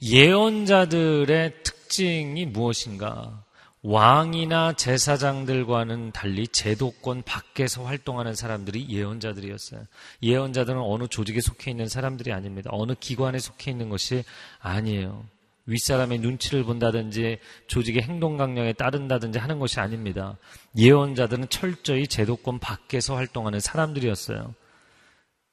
예언자들의 0.00 1.62
특징이 1.62 2.46
무엇인가? 2.46 3.45
왕이나 3.88 4.72
제사장들과는 4.72 6.10
달리 6.10 6.48
제도권 6.48 7.22
밖에서 7.22 7.84
활동하는 7.84 8.34
사람들이 8.34 8.88
예언자들이었어요. 8.88 9.84
예언자들은 10.24 10.80
어느 10.80 11.06
조직에 11.06 11.40
속해 11.40 11.70
있는 11.70 11.86
사람들이 11.86 12.32
아닙니다. 12.32 12.70
어느 12.72 12.94
기관에 12.98 13.38
속해 13.38 13.70
있는 13.70 13.88
것이 13.88 14.24
아니에요. 14.58 15.24
윗사람의 15.66 16.18
눈치를 16.18 16.64
본다든지 16.64 17.38
조직의 17.68 18.02
행동 18.02 18.36
강령에 18.36 18.72
따른다든지 18.72 19.38
하는 19.38 19.60
것이 19.60 19.78
아닙니다. 19.78 20.36
예언자들은 20.76 21.48
철저히 21.48 22.08
제도권 22.08 22.58
밖에서 22.58 23.14
활동하는 23.14 23.60
사람들이었어요. 23.60 24.52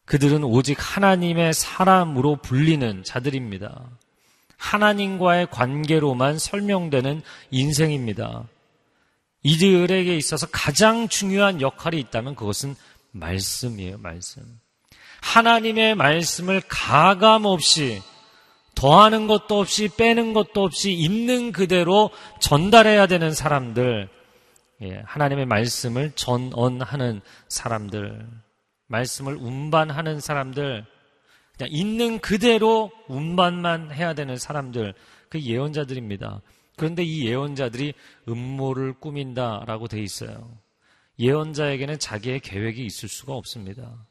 그들은 0.06 0.44
오직 0.44 0.78
하나님의 0.80 1.54
사람으로 1.54 2.38
불리는 2.38 3.04
자들입니다. 3.04 3.92
하나님과의 4.64 5.48
관계로만 5.52 6.40
설명되는 6.40 7.22
인생입니다. 7.52 8.48
이들에게 9.44 10.16
있어서 10.16 10.48
가장 10.52 11.10
중요한 11.10 11.60
역할이 11.60 12.00
있다면 12.00 12.36
그것은 12.36 12.76
말씀이에요, 13.12 13.98
말씀. 13.98 14.42
하나님의 15.22 15.96
말씀을 15.96 16.62
가감 16.68 17.46
없이 17.46 18.02
더하는 18.74 19.28
것도 19.28 19.60
없이 19.60 19.90
빼는 19.90 20.34
것도 20.34 20.64
없이 20.64 20.94
있는 20.94 21.52
그대로 21.52 22.10
전달해야 22.40 23.08
되는 23.08 23.34
사람들, 23.34 24.10
예, 24.82 25.02
하나님의 25.06 25.46
말씀을 25.46 26.14
전언하는 26.16 27.22
사람들, 27.50 28.26
말씀을 28.88 29.36
운반하는 29.36 30.22
사람들, 30.22 30.86
그냥 31.58 31.72
있는 31.72 32.20
그대로 32.20 32.92
운반만 33.08 33.92
해야 33.92 34.14
되는 34.14 34.38
사람들, 34.38 34.94
그 35.30 35.42
예언자들입니다. 35.42 36.42
그런데 36.76 37.04
이 37.04 37.28
예언자들이 37.28 37.94
음모를 38.28 38.94
꾸민다라고 39.00 39.88
돼 39.88 40.02
있어요. 40.02 40.58
예언자에게는 41.20 42.00
자기의 42.00 42.40
계획이 42.40 42.84
있을 42.86 43.08
수가 43.08 43.34
없습니다. 43.34 44.08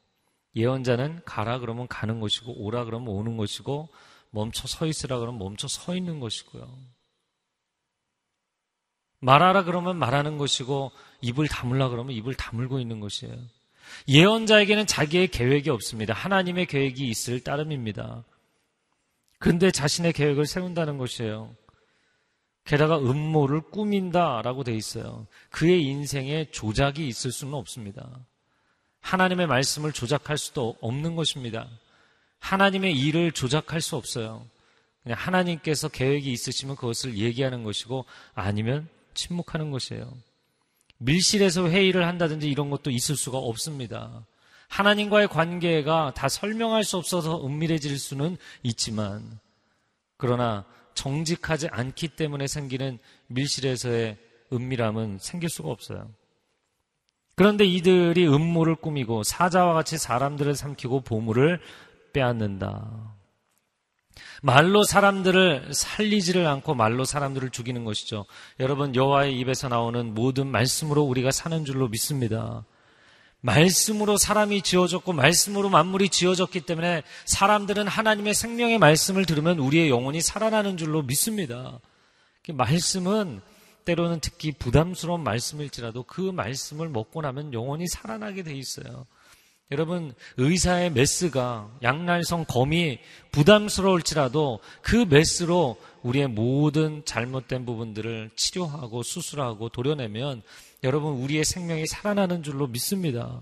예언자는 0.55 1.23
가라 1.25 1.59
그러면 1.59 1.89
가는 1.89 2.21
것이고 2.21 2.63
오라 2.63 2.85
그러면 2.85 3.09
오는 3.09 3.37
것이고 3.37 3.89
멈춰 4.31 4.67
서 4.69 4.87
있으라 4.87 5.19
그러면 5.19 5.39
멈춰 5.39 5.67
서 5.67 5.97
있는 5.97 6.21
것이고요. 6.21 6.69
말하라 9.21 9.65
그러면 9.65 9.99
말하는 9.99 10.37
것이고 10.37 10.91
입을 11.21 11.49
다물라 11.49 11.89
그러면 11.89 12.15
입을 12.15 12.35
다물고 12.35 12.79
있는 12.81 13.01
것이에요. 13.01 13.37
예언자에게는 14.09 14.87
자기의 14.87 15.29
계획이 15.29 15.71
없습니다. 15.71 16.15
하나님의 16.15 16.67
계획이 16.67 17.09
있을 17.09 17.41
따름입니다. 17.41 18.25
그런데 19.39 19.71
자신의 19.71 20.13
계획을 20.13 20.47
세운다는 20.47 20.99
것이에요. 20.99 21.55
게다가 22.65 22.99
음모를 22.99 23.61
꾸민다라고 23.63 24.63
돼 24.65 24.75
있어요. 24.75 25.27
그의 25.51 25.85
인생에 25.85 26.51
조작이 26.53 27.09
있을 27.09 27.33
수는 27.33 27.55
없습니다. 27.55 28.09
하나님의 29.01 29.49
말씀을 29.49 29.93
조작할 29.93 30.39
수도 30.39 30.77
없는 30.81 31.17
것입니다. 31.17 31.69
하나님의 32.39 32.97
일을 32.97 33.33
조작할 33.33 33.81
수 33.81 33.97
없어요. 33.97 34.47
그냥 35.03 35.19
하나님께서 35.19 35.89
계획이 35.89 36.31
있으시면 36.31 36.77
그것을 36.77 37.19
얘기하는 37.19 37.65
것이고 37.65 38.05
아니면 38.35 38.89
침묵하는 39.15 39.71
것이에요. 39.71 40.13
밀실에서 41.05 41.69
회의를 41.69 42.07
한다든지 42.07 42.49
이런 42.49 42.71
것도 42.71 42.91
있을 42.91 43.17
수가 43.17 43.39
없습니다. 43.39 44.25
하나님과의 44.69 45.29
관계가 45.29 46.15
다 46.15 46.29
설명할 46.29 46.85
수 46.85 46.97
없어서 46.97 47.45
은밀해질 47.45 47.99
수는 47.99 48.37
있지만 48.63 49.39
그러나 50.17 50.65
정직하지 50.95 51.69
않기 51.71 52.09
때문에 52.09 52.47
생기는 52.47 52.99
밀실에서의 53.27 54.17
은밀함은 54.53 55.19
생길 55.21 55.49
수가 55.49 55.69
없어요. 55.71 56.11
그런데 57.35 57.65
이들이 57.65 58.29
음모를 58.29 58.77
꾸미고 58.77 59.25
사자와 59.25 59.75
같이 59.75 59.99
사람들을 59.99 60.55
삼키고 60.55 61.01
보물을 61.01 61.61
빼앗는다. 62.13 63.15
말로 64.43 64.85
사람들을 64.85 65.71
살리지를 65.73 66.47
않고 66.47 66.75
말로 66.75 67.05
사람들을 67.05 67.51
죽이는 67.51 67.85
것이죠. 67.85 68.27
여러분 68.61 68.95
여호와의 68.95 69.39
입에서 69.39 69.69
나오는 69.69 70.15
모든 70.15 70.47
말씀으로 70.49 71.03
우리가 71.03 71.31
사는 71.31 71.65
줄로 71.65 71.89
믿습니다. 71.89 72.65
말씀으로 73.41 74.17
사람이 74.17 74.63
지어졌고 74.63 75.13
말씀으로 75.13 75.69
만물이 75.69 76.09
지어졌기 76.11 76.61
때문에 76.61 77.03
사람들은 77.25 77.89
하나님의 77.89 78.35
생명의 78.35 78.79
말씀을 78.79 79.27
들으면 79.27 79.59
우리의 79.59 79.91
영혼이 79.91 80.21
살아나는 80.21 80.77
줄로 80.77 81.03
믿습니다. 81.03 81.81
말씀은 82.49 83.41
때로는 83.85 84.21
특히 84.21 84.53
부담스러운 84.53 85.25
말씀일지라도 85.25 86.05
그 86.05 86.21
말씀을 86.21 86.89
먹고 86.89 87.21
나면 87.21 87.53
영혼이 87.53 87.89
살아나게 87.89 88.45
돼 88.45 88.55
있어요. 88.55 89.07
여러분, 89.71 90.13
의사의 90.37 90.91
메스가 90.93 91.79
양날성 91.83 92.45
검이 92.47 92.99
부담스러울지라도 93.31 94.61
그 94.83 95.07
메스로 95.09 95.79
우리의 96.03 96.29
모든 96.29 97.03
잘못된 97.05 97.65
부분들을 97.65 98.31
치료하고 98.37 99.03
수술하고 99.03 99.71
도려내면 99.71 100.43
여러분, 100.83 101.15
우리의 101.15 101.45
생명이 101.45 101.87
살아나는 101.87 102.43
줄로 102.43 102.67
믿습니다. 102.67 103.41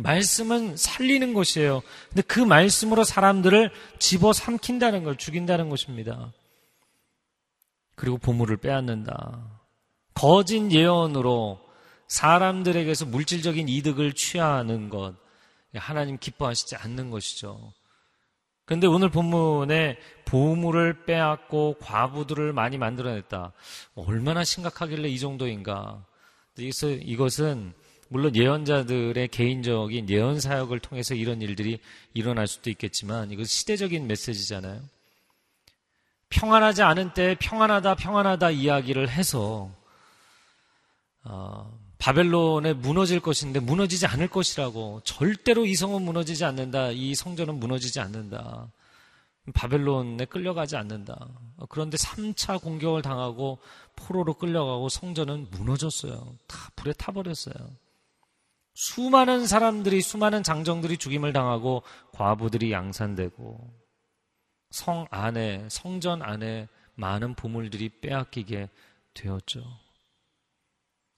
말씀은 0.00 0.76
살리는 0.76 1.34
것이에요. 1.34 1.82
근데 2.08 2.22
그 2.22 2.40
말씀으로 2.40 3.04
사람들을 3.04 3.70
집어 3.98 4.32
삼킨다는 4.32 5.04
걸 5.04 5.16
죽인다는 5.16 5.68
것입니다. 5.68 6.32
그리고 7.94 8.16
보물을 8.18 8.56
빼앗는다. 8.56 9.60
거짓 10.14 10.70
예언으로 10.70 11.60
사람들에게서 12.08 13.06
물질적인 13.06 13.68
이득을 13.68 14.14
취하는 14.14 14.88
것. 14.88 15.21
하나님 15.74 16.18
기뻐하시지 16.18 16.76
않는 16.76 17.10
것이죠. 17.10 17.72
그런데 18.64 18.86
오늘 18.86 19.10
본문에 19.10 19.98
보물을 20.24 21.04
빼앗고 21.04 21.76
과부들을 21.80 22.52
많이 22.52 22.78
만들어냈다. 22.78 23.52
얼마나 23.94 24.44
심각하길래 24.44 25.08
이 25.08 25.18
정도인가? 25.18 26.04
이것은, 26.56 27.72
물론 28.08 28.36
예언자들의 28.36 29.28
개인적인 29.28 30.10
예언 30.10 30.38
사역을 30.38 30.80
통해서 30.80 31.14
이런 31.14 31.40
일들이 31.40 31.80
일어날 32.14 32.46
수도 32.46 32.70
있겠지만 32.70 33.30
이것 33.30 33.48
시대적인 33.48 34.06
메시지잖아요. 34.06 34.82
평안하지 36.28 36.82
않은 36.82 37.14
때 37.14 37.36
평안하다 37.38 37.94
평안하다 37.96 38.50
이야기를 38.50 39.08
해서 39.08 39.70
어, 41.24 41.78
바벨론에 42.02 42.72
무너질 42.72 43.20
것인데 43.20 43.60
무너지지 43.60 44.06
않을 44.06 44.26
것이라고 44.26 45.02
절대로 45.04 45.64
이 45.64 45.76
성은 45.76 46.02
무너지지 46.02 46.44
않는다. 46.44 46.90
이 46.90 47.14
성전은 47.14 47.60
무너지지 47.60 48.00
않는다. 48.00 48.72
바벨론에 49.54 50.24
끌려가지 50.24 50.74
않는다. 50.74 51.28
그런데 51.68 51.96
3차 51.96 52.60
공격을 52.60 53.02
당하고 53.02 53.60
포로로 53.94 54.34
끌려가고 54.34 54.88
성전은 54.88 55.46
무너졌어요. 55.52 56.38
다 56.48 56.70
불에 56.74 56.92
타버렸어요. 56.92 57.54
수많은 58.74 59.46
사람들이, 59.46 60.02
수많은 60.02 60.42
장정들이 60.42 60.96
죽임을 60.96 61.32
당하고 61.32 61.84
과부들이 62.10 62.72
양산되고 62.72 63.72
성 64.70 65.06
안에, 65.12 65.68
성전 65.70 66.20
안에 66.20 66.66
많은 66.96 67.36
보물들이 67.36 67.90
빼앗기게 68.00 68.70
되었죠. 69.14 69.81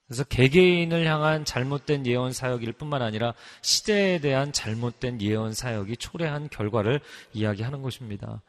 그래서 0.06 0.24
개개인을 0.24 1.06
향한 1.06 1.44
잘못된 1.44 2.06
예언 2.06 2.32
사역일 2.32 2.72
뿐만 2.72 3.00
아니라 3.00 3.34
시대에 3.62 4.18
대한 4.18 4.52
잘못된 4.52 5.20
예언 5.22 5.54
사역이 5.54 5.96
초래한 5.96 6.50
결과를 6.50 7.00
이야기하는 7.32 7.82
것입니다. 7.82 8.42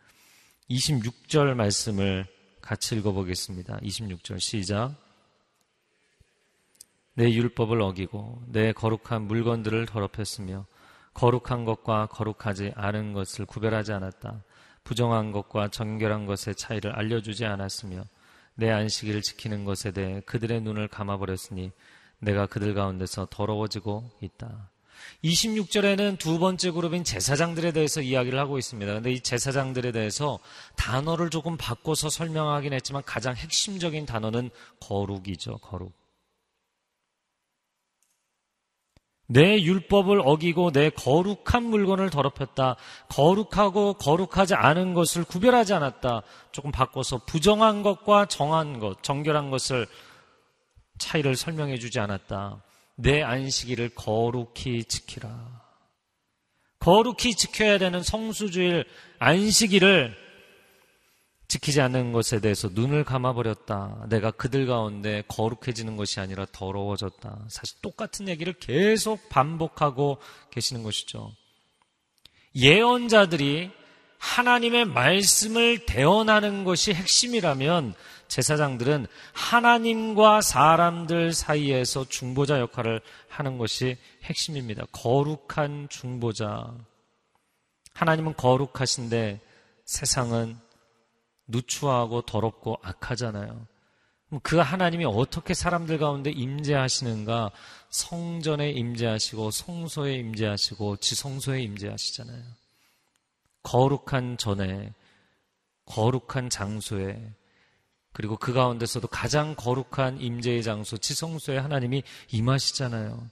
26절 0.70 1.54
말씀을 1.54 2.26
같이 2.62 2.96
읽어보겠습니다. 2.96 3.78
26절 3.78 4.40
시작. 4.40 4.96
내 7.14 7.32
율법을 7.32 7.82
어기고 7.82 8.44
내 8.48 8.74
거룩한 8.74 9.22
물건들을 9.28 9.86
더럽혔으며 9.86 10.66
거룩한 11.14 11.64
것과 11.64 12.08
거룩하지 12.08 12.74
않은 12.76 13.14
것을 13.14 13.46
구별하지 13.46 13.94
않았다. 13.94 14.44
부정한 14.84 15.32
것과 15.32 15.70
정결한 15.70 16.26
것의 16.26 16.56
차이를 16.56 16.92
알려주지 16.92 17.46
않았으며 17.46 18.04
내 18.56 18.72
안식일을 18.72 19.22
지키는 19.22 19.66
것에 19.66 19.92
대해 19.92 20.22
그들의 20.26 20.62
눈을 20.62 20.88
감아버렸으니 20.88 21.72
내가 22.20 22.48
그들 22.48 22.74
가운데서 22.74 23.28
더러워지고 23.30 24.10
있다. 24.22 24.72
26절에는 25.24 26.18
두 26.18 26.40
번째 26.40 26.72
그룹인 26.72 27.04
제사장들에 27.04 27.72
대해서 27.74 28.02
이야기를 28.02 28.40
하고 28.40 28.58
있습니다. 28.58 28.94
근데 28.94 29.12
이 29.12 29.20
제사장들에 29.20 29.92
대해서 29.92 30.40
단어를 30.76 31.30
조금 31.30 31.58
바꿔서 31.58 32.10
설명하긴 32.10 32.74
했지만 32.74 33.04
가장 33.06 33.36
핵심적인 33.36 34.06
단어는 34.06 34.50
거룩이죠, 34.80 35.58
거룩. 35.58 36.05
내 39.28 39.62
율법을 39.62 40.22
어기고 40.24 40.72
내 40.72 40.90
거룩한 40.90 41.64
물건을 41.64 42.10
더럽혔다. 42.10 42.76
거룩하고 43.10 43.94
거룩하지 43.94 44.54
않은 44.54 44.94
것을 44.94 45.24
구별하지 45.24 45.74
않았다. 45.74 46.22
조금 46.52 46.72
바꿔서 46.72 47.18
부정한 47.26 47.82
것과 47.82 48.28
정한 48.28 48.80
것, 48.80 49.02
정결한 49.02 49.50
것을 49.50 49.88
차이를 51.00 51.36
설명해 51.36 51.80
주지 51.80 52.00
않았다. 52.00 52.62
내 52.96 53.22
안식일을 53.24 53.90
거룩히 53.96 54.84
지키라. 54.84 55.66
거룩히 56.80 57.34
지켜야 57.34 57.78
되는 57.78 58.04
성수주일 58.04 58.86
안식일을 59.20 60.25
지키지 61.56 61.80
않는 61.82 62.12
것에 62.12 62.42
대해서 62.42 62.70
눈을 62.72 63.04
감아버렸다. 63.06 64.08
내가 64.10 64.32
그들 64.32 64.66
가운데 64.66 65.24
거룩해지는 65.28 65.96
것이 65.96 66.20
아니라 66.20 66.46
더러워졌다. 66.52 67.46
사실 67.50 67.78
똑같은 67.82 68.28
얘기를 68.28 68.54
계속 68.54 69.30
반복하고 69.30 70.18
계시는 70.52 70.84
것이죠. 70.84 71.32
예언자들이 72.56 73.72
하나님의 74.18 74.86
말씀을 74.86 75.86
대언하는 75.86 76.64
것이 76.64 76.94
핵심이라면 76.94 77.94
제사장들은 78.28 79.08
하나님과 79.34 80.42
사람들 80.42 81.32
사이에서 81.32 82.08
중보자 82.10 82.60
역할을 82.60 83.02
하는 83.30 83.58
것이 83.58 83.98
핵심입니다. 84.24 84.86
거룩한 84.92 85.88
중보자. 85.90 86.74
하나님은 87.94 88.34
거룩하신데 88.36 89.40
세상은 89.86 90.65
누추하고 91.48 92.24
더럽고 92.24 92.80
악하잖아요. 92.82 93.68
그 94.42 94.58
하나님이 94.58 95.06
어떻게 95.06 95.54
사람들 95.54 95.98
가운데 95.98 96.32
임재하시는가? 96.32 97.52
성전에 97.90 98.72
임재하시고 98.72 99.52
성소에 99.52 100.16
임재하시고 100.16 100.98
지성소에 100.98 101.62
임재하시잖아요. 101.62 102.44
거룩한 103.64 104.38
전에 104.38 104.94
거룩한 105.86 106.50
장소에 106.50 107.22
그리고 108.12 108.38
그 108.38 108.54
가운데서도 108.54 109.08
가장 109.08 109.56
거룩한 109.56 110.22
임재의 110.22 110.64
장소 110.64 110.98
지성소에 110.98 111.58
하나님이 111.58 112.04
임하시잖아요. 112.32 113.30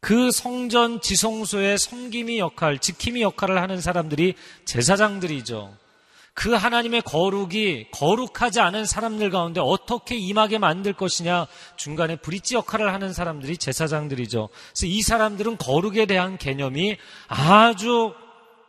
그 0.00 0.30
성전 0.30 1.00
지성소의 1.00 1.78
섬김이 1.78 2.38
역할, 2.38 2.78
지킴이 2.78 3.22
역할을 3.22 3.60
하는 3.60 3.80
사람들이 3.80 4.34
제사장들이죠. 4.64 5.76
그 6.34 6.52
하나님의 6.52 7.02
거룩이 7.02 7.90
거룩하지 7.90 8.60
않은 8.60 8.86
사람들 8.86 9.30
가운데 9.30 9.60
어떻게 9.60 10.16
임하게 10.16 10.58
만들 10.58 10.92
것이냐 10.92 11.46
중간에 11.76 12.16
브릿지 12.16 12.54
역할을 12.54 12.92
하는 12.92 13.12
사람들이 13.12 13.58
제사장들이죠. 13.58 14.48
그래서 14.48 14.86
이 14.86 15.02
사람들은 15.02 15.58
거룩에 15.58 16.06
대한 16.06 16.38
개념이 16.38 16.96
아주 17.28 18.14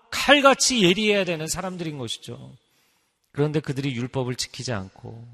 칼같이 0.09 0.83
예리해야 0.83 1.23
되는 1.23 1.47
사람들인 1.47 1.97
것이죠. 1.97 2.55
그런데 3.31 3.59
그들이 3.59 3.95
율법을 3.95 4.35
지키지 4.35 4.73
않고 4.73 5.25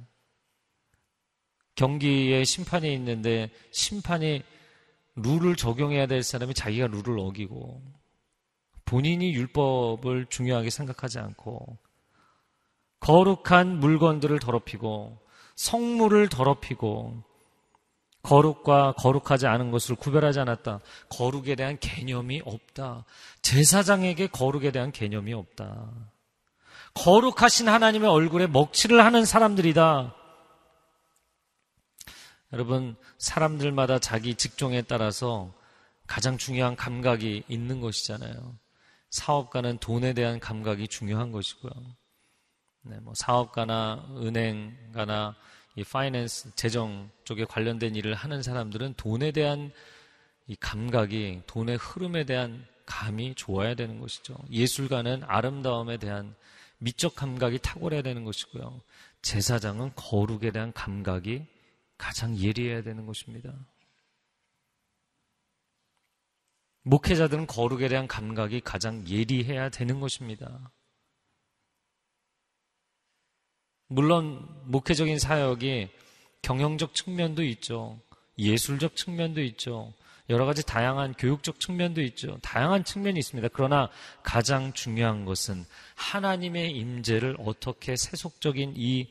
경기에 1.76 2.44
심판이 2.44 2.94
있는데 2.94 3.50
심판이 3.72 4.44
룰을 5.16 5.56
적용해야 5.56 6.06
될 6.06 6.22
사람이 6.22 6.54
자기가 6.54 6.88
룰을 6.88 7.20
어기고 7.20 7.82
본인이 8.86 9.34
율법을 9.34 10.28
중요하게 10.30 10.70
생각하지 10.70 11.20
않고 11.20 11.78
거룩한 13.00 13.80
물건들을 13.80 14.40
더럽히고 14.40 15.20
성물을 15.56 16.30
더럽히고 16.30 17.24
거룩과 18.24 18.94
거룩하지 18.98 19.48
않은 19.48 19.72
것을 19.72 19.96
구별하지 19.96 20.40
않았다. 20.42 20.82
거룩에 21.10 21.56
대한 21.56 21.78
개념이 21.80 22.42
없다. 22.46 23.06
제사장에게 23.42 24.28
거룩에 24.28 24.72
대한 24.72 24.92
개념이 24.92 25.34
없다. 25.34 25.90
거룩하신 26.94 27.70
하나님의 27.70 28.10
얼굴에 28.10 28.48
먹칠을 28.48 29.04
하는 29.06 29.24
사람들이다. 29.24 30.14
여러분, 32.54 32.96
사람들마다 33.18 34.00
자기 34.00 34.36
직종에 34.36 34.82
따라서 34.82 35.54
가장 36.06 36.38
중요한 36.38 36.76
감각이 36.76 37.44
있는 37.48 37.82
것이잖아요. 37.82 38.58
사업가는 39.10 39.78
돈에 39.78 40.14
대한 40.14 40.40
감각이 40.40 40.88
중요한 40.88 41.32
것이고요. 41.32 41.72
네, 42.90 43.00
뭐 43.02 43.14
사업가나 43.16 44.08
은행가나 44.18 45.36
이 45.76 45.84
파이낸스 45.84 46.56
재정 46.56 47.10
쪽에 47.24 47.46
관련된 47.46 47.96
일을 47.96 48.16
하는 48.16 48.42
사람들은 48.42 48.96
돈에 48.96 49.32
대한 49.32 49.72
이 50.48 50.56
감각이 50.56 51.44
돈의 51.46 51.78
흐름에 51.78 52.24
대한 52.24 52.66
감이 52.86 53.36
좋아야 53.36 53.76
되는 53.76 54.00
것이죠. 54.00 54.38
예술가는 54.50 55.24
아름다움에 55.26 55.98
대한 55.98 56.36
미적 56.80 57.16
감각이 57.16 57.60
탁월해야 57.60 58.02
되는 58.02 58.24
것이고요. 58.24 58.82
제사장은 59.22 59.92
거룩에 59.96 60.52
대한 60.52 60.72
감각이 60.74 61.46
가장 61.98 62.38
예리해야 62.38 62.82
되는 62.84 63.06
것입니다. 63.06 63.54
목회자들은 66.84 67.48
거룩에 67.48 67.90
대한 67.90 68.08
감각이 68.08 68.62
가장 68.62 69.06
예리해야 69.08 69.70
되는 69.70 70.00
것입니다. 70.00 70.72
물론 73.88 74.48
목회적인 74.66 75.20
사역이 75.20 75.90
경영적 76.42 76.94
측면도 76.94 77.44
있죠. 77.44 78.00
예술적 78.38 78.96
측면도 78.96 79.42
있죠. 79.44 79.94
여러 80.30 80.46
가지 80.46 80.66
다양한 80.66 81.14
교육적 81.14 81.60
측면도 81.60 82.02
있죠. 82.02 82.38
다양한 82.42 82.84
측면이 82.84 83.18
있습니다. 83.18 83.48
그러나 83.54 83.90
가장 84.24 84.74
중요한 84.74 85.24
것은 85.24 85.66
하나님의 85.96 86.72
임재를 86.72 87.38
어떻게 87.40 87.96
세속적인 87.96 88.74
이 88.76 89.08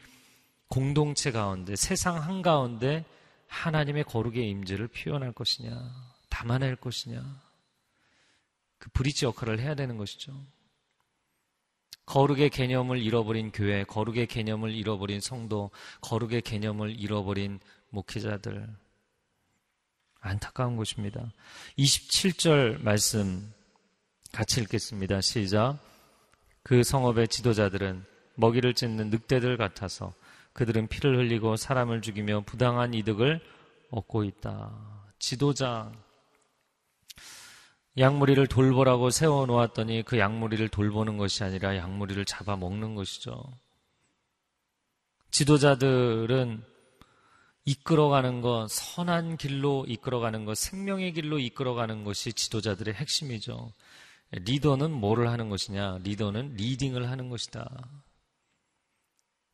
공동체 0.69 1.31
가운데 1.31 1.75
세상 1.75 2.21
한가운데 2.21 3.05
하나님의 3.49 4.05
거룩의 4.05 4.49
임재를 4.51 4.89
표현할 4.89 5.33
것이냐, 5.33 5.73
담아낼 6.29 6.77
것이냐. 6.77 7.23
그 8.79 8.91
브릿지 8.91 9.25
역할을 9.25 9.59
해야 9.61 9.75
되는 9.75 9.97
것이죠. 9.97 10.35
거룩의 12.07 12.51
개념을 12.51 13.03
잃어버린 13.03 13.51
교회, 13.53 13.85
거룩의 13.85 14.27
개념을 14.29 14.73
잃어버린 14.73 15.21
성도, 15.21 15.71
거룩의 16.01 16.43
개념을 16.43 16.99
잃어버린 16.99 17.61
목회자들. 17.91 18.69
안타까운 20.21 20.77
것입니다. 20.77 21.33
27절 21.79 22.83
말씀 22.83 23.53
같이 24.33 24.61
읽겠습니다. 24.61 25.21
시작. 25.21 25.79
그 26.63 26.83
성업의 26.83 27.29
지도자들은 27.29 28.05
먹이를 28.35 28.75
찢는 28.75 29.11
늑대들 29.11 29.57
같아서 29.57 30.15
그들은 30.53 30.89
피를 30.89 31.17
흘리고 31.19 31.57
사람을 31.57 32.03
죽이며 32.03 32.43
부당한 32.47 32.95
이득을 32.95 33.41
얻고 33.91 34.25
있다. 34.25 34.73
지도자, 35.19 35.93
양무리를 37.99 38.47
돌보라고 38.47 39.11
세워놓았더니 39.11 40.03
그 40.03 40.19
양무리를 40.19 40.69
돌보는 40.69 41.17
것이 41.17 41.45
아니라 41.45 41.77
양무리를 41.77 42.23
잡아먹는 42.25 42.95
것이죠. 42.95 43.43
지도자들은 45.31 46.63
이끌어가는 47.65 48.43
것, 48.43 48.69
선한 48.71 49.39
길로 49.39 49.85
이끌어가는 49.89 50.45
것, 50.45 50.57
생명의 50.57 51.13
길로 51.13 51.39
이끌어가는 51.39 52.05
것이 52.05 52.33
지도자들의 52.33 52.95
핵심이죠. 52.95 53.73
리더는 54.31 54.93
뭐를 54.93 55.29
하는 55.29 55.49
것이냐? 55.49 55.99
리더는 56.03 56.55
leading을 56.55 57.11
하는 57.11 57.29
것이다. 57.29 57.69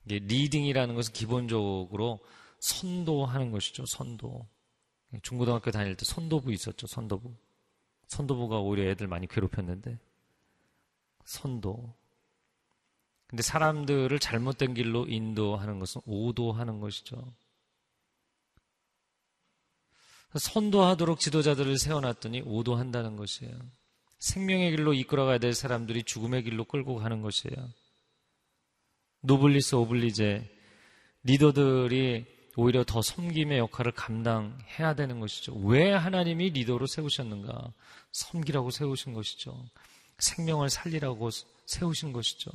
leading이라는 0.05 0.95
것은 0.95 1.13
기본적으로 1.13 2.19
선도하는 2.59 3.51
것이죠. 3.51 3.87
선도. 3.87 4.47
중고등학교 5.23 5.71
다닐 5.71 5.97
때 5.97 6.05
선도부 6.05 6.53
있었죠. 6.53 6.87
선도부. 6.87 7.35
선도부가 8.13 8.59
오히려 8.59 8.91
애들 8.91 9.07
많이 9.07 9.27
괴롭혔는데 9.27 9.99
선도. 11.25 11.95
근데 13.27 13.43
사람들을 13.43 14.19
잘못된 14.19 14.75
길로 14.75 15.07
인도하는 15.09 15.79
것은 15.79 16.03
오도하는 16.05 16.81
것이죠. 16.81 17.33
선도하도록 20.35 21.19
지도자들을 21.19 21.79
세워놨더니 21.79 22.43
오도한다는 22.45 23.17
것이에요. 23.17 23.55
생명의 24.19 24.77
길로 24.77 24.93
이끌어가야 24.93 25.39
될 25.39 25.55
사람들이 25.55 26.05
죽음의 26.05 26.43
길로 26.45 26.65
끌고 26.65 26.97
가는 26.97 27.23
것이에요. 27.23 27.71
노블리스 29.23 29.75
오블리제 29.77 30.51
리더들이 31.25 32.27
오히려 32.57 32.85
더 32.85 33.01
섬김의 33.01 33.59
역할을 33.59 33.93
감당해야 33.93 34.95
되는 34.95 35.21
것이죠. 35.21 35.55
왜 35.55 35.93
하나님이 35.93 36.51
리더로 36.51 36.87
세우셨는가? 36.87 37.73
섬기라고 38.13 38.71
세우신 38.71 39.15
것이죠. 39.15 39.57
생명을 40.19 40.69
살리라고 40.69 41.31
세우신 41.67 42.13
것이죠. 42.13 42.51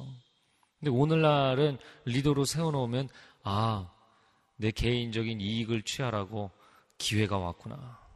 근데 0.79 0.91
오늘날은 0.91 1.79
리더로 2.05 2.45
세워놓으면, 2.45 3.09
아, 3.43 3.91
내 4.57 4.71
개인적인 4.71 5.41
이익을 5.41 5.81
취하라고 5.81 6.51
기회가 6.97 7.37
왔구나. 7.37 8.07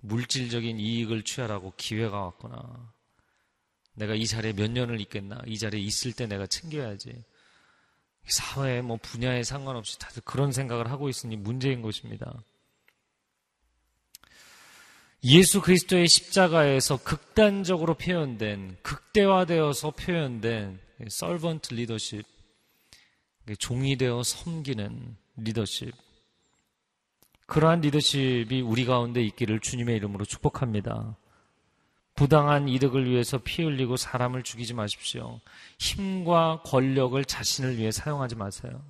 물질적인 0.00 0.78
이익을 0.78 1.22
취하라고 1.24 1.74
기회가 1.76 2.20
왔거나 2.20 2.92
내가 3.94 4.14
이 4.14 4.26
자리에 4.26 4.52
몇 4.52 4.70
년을 4.70 5.00
있겠나 5.02 5.40
이 5.46 5.58
자리에 5.58 5.80
있을 5.80 6.12
때 6.12 6.26
내가 6.26 6.46
챙겨야지 6.46 7.22
사회 8.26 8.80
뭐 8.80 8.96
분야에 9.00 9.42
상관없이 9.42 9.98
다들 9.98 10.22
그런 10.24 10.52
생각을 10.52 10.90
하고 10.90 11.08
있으니 11.08 11.36
문제인 11.36 11.82
것입니다. 11.82 12.44
예수 15.24 15.60
그리스도의 15.60 16.08
십자가에서 16.08 16.96
극단적으로 16.96 17.94
표현된 17.94 18.78
극대화되어서 18.82 19.90
표현된 19.90 20.80
서번트 21.08 21.74
리더십 21.74 22.24
종이 23.58 23.96
되어 23.96 24.22
섬기는 24.22 25.16
리더십 25.36 25.92
그러한 27.46 27.80
리더십이 27.80 28.62
우리 28.62 28.84
가운데 28.86 29.20
있기를 29.22 29.60
주님의 29.60 29.96
이름으로 29.96 30.24
축복합니다. 30.24 31.16
부당한 32.20 32.68
이득을 32.68 33.08
위해서 33.08 33.38
피 33.38 33.62
흘리고 33.62 33.96
사람을 33.96 34.42
죽이지 34.42 34.74
마십시오. 34.74 35.40
힘과 35.78 36.60
권력을 36.66 37.24
자신을 37.24 37.78
위해 37.78 37.90
사용하지 37.90 38.34
마세요. 38.34 38.84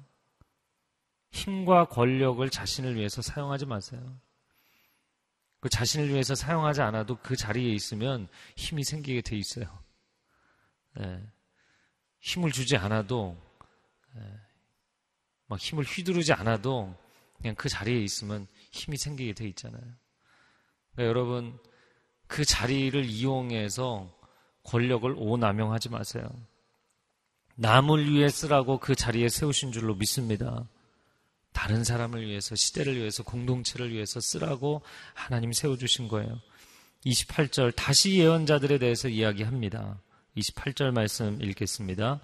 힘과 1.30 1.84
권력을 1.84 2.50
자신을 2.50 2.96
위해서 2.96 3.22
사용하지 3.22 3.66
마세요. 3.66 4.18
그 5.60 5.68
자신을 5.68 6.08
위해서 6.08 6.34
사용하지 6.34 6.82
않아도 6.82 7.18
그 7.22 7.36
자리에 7.36 7.72
있으면 7.72 8.26
힘이 8.56 8.82
생기게 8.82 9.20
돼 9.20 9.36
있어요. 9.36 9.78
네. 10.96 11.24
힘을 12.18 12.50
주지 12.50 12.76
않아도 12.76 13.40
네. 14.16 14.22
막 15.46 15.60
힘을 15.60 15.84
휘두르지 15.84 16.32
않아도 16.32 16.92
그냥 17.36 17.54
그 17.54 17.68
자리에 17.68 18.00
있으면 18.00 18.48
힘이 18.72 18.96
생기게 18.96 19.34
돼 19.34 19.46
있잖아요. 19.46 19.84
그러니까 20.96 21.04
여러분 21.08 21.69
그 22.30 22.44
자리를 22.44 23.06
이용해서 23.06 24.08
권력을 24.62 25.12
오남용하지 25.18 25.88
마세요. 25.88 26.30
남을 27.56 28.08
위해 28.08 28.28
쓰라고 28.28 28.78
그 28.78 28.94
자리에 28.94 29.28
세우신 29.28 29.72
줄로 29.72 29.96
믿습니다. 29.96 30.64
다른 31.52 31.82
사람을 31.82 32.24
위해서, 32.24 32.54
시대를 32.54 32.96
위해서, 32.96 33.24
공동체를 33.24 33.90
위해서 33.90 34.20
쓰라고 34.20 34.82
하나님 35.12 35.52
세워주신 35.52 36.06
거예요. 36.06 36.40
28절, 37.04 37.74
다시 37.74 38.20
예언자들에 38.20 38.78
대해서 38.78 39.08
이야기합니다. 39.08 40.00
28절 40.36 40.92
말씀 40.92 41.42
읽겠습니다. 41.42 42.20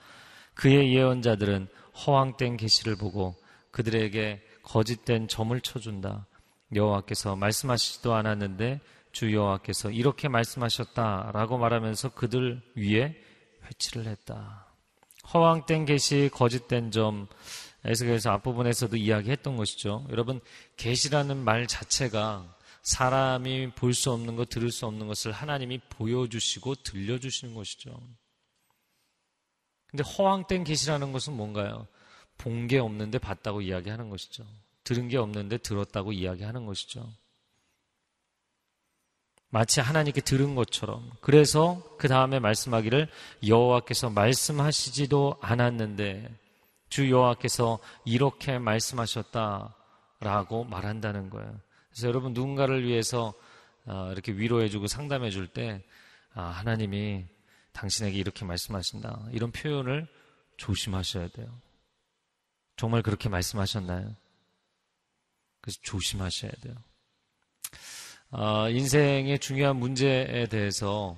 그의 0.55 0.95
예언자들은 0.95 1.67
허황된 2.07 2.59
계시를 2.59 2.95
보고 2.95 3.35
그들에게 3.73 4.41
거짓된 4.63 5.27
점을 5.27 5.61
쳐준다. 5.61 6.29
여호와께서 6.73 7.35
말씀하시지도 7.35 8.15
않았는데 8.15 8.81
주 9.17 9.33
여호와께서 9.33 9.93
이렇게 9.93 10.29
말씀하셨다라고 10.29 11.57
말하면서 11.57 12.11
그들 12.11 12.61
위에 12.75 13.17
회치를 13.65 14.09
했다. 14.09 14.67
허황된 15.33 15.87
계시, 15.87 16.29
거짓된 16.35 16.91
점, 16.91 17.27
에스겔서 17.87 18.31
앞부분에서도 18.33 18.95
이야기했던 18.95 19.57
것이죠. 19.57 20.07
여러분, 20.11 20.43
계시라는 20.77 21.39
말 21.45 21.67
자체가 21.67 22.55
사람이 22.83 23.71
볼 23.71 23.95
수 23.95 24.13
없는 24.13 24.37
것, 24.37 24.51
들을 24.51 24.71
수 24.71 24.85
없는 24.85 25.07
것을 25.07 25.33
하나님이 25.33 25.81
보여주시고 25.89 26.75
들려주시는 26.75 27.55
것이죠. 27.55 27.99
근데 29.87 30.05
허황된 30.05 30.65
계시라는 30.65 31.13
것은 31.13 31.35
뭔가요? 31.35 31.87
본 32.37 32.67
게 32.67 32.79
없는데 32.79 33.17
봤다고 33.19 33.63
이야기하는 33.63 34.11
것이죠. 34.11 34.45
들은 34.85 35.09
게 35.09 35.17
없는데 35.17 35.57
들었다고 35.57 36.13
이야기하는 36.13 36.67
것이죠. 36.67 37.11
마치 39.57 39.81
하나님께 39.81 40.21
들은 40.21 40.55
것처럼. 40.55 41.11
그래서 41.23 41.83
그 41.97 42.09
다음에 42.09 42.39
말씀하기를 42.41 43.09
여호와께서 43.47 44.11
말씀하시지도 44.11 45.39
않았는데 45.41 46.29
주 46.91 47.11
여호와께서 47.11 47.79
이렇게 48.05 48.59
말씀하셨다라고 48.59 49.75
말한다는 50.69 51.31
거예요. 51.31 51.59
그래서 51.89 52.07
여러분 52.07 52.35
누군가를 52.35 52.85
위해서 52.85 53.33
어, 53.87 54.11
이렇게 54.13 54.33
위로해주고 54.33 54.89
상담해줄 54.89 55.47
때 55.49 55.83
아, 56.35 56.43
하나님이 56.43 57.25
당신에게 57.73 58.19
이렇게 58.19 58.45
말씀하신다 58.45 59.29
이런 59.33 59.53
표현을 59.53 60.07
조심하셔야 60.59 61.29
돼요. 61.29 61.49
정말 62.77 63.01
그렇게 63.01 63.31
말씀하셨나요? 63.31 64.15
그래서 65.63 65.79
조심하셔야 65.81 66.53
돼요. 66.61 66.75
어, 68.39 68.69
인생의 68.69 69.39
중요한 69.39 69.77
문제에 69.77 70.45
대해서 70.51 71.17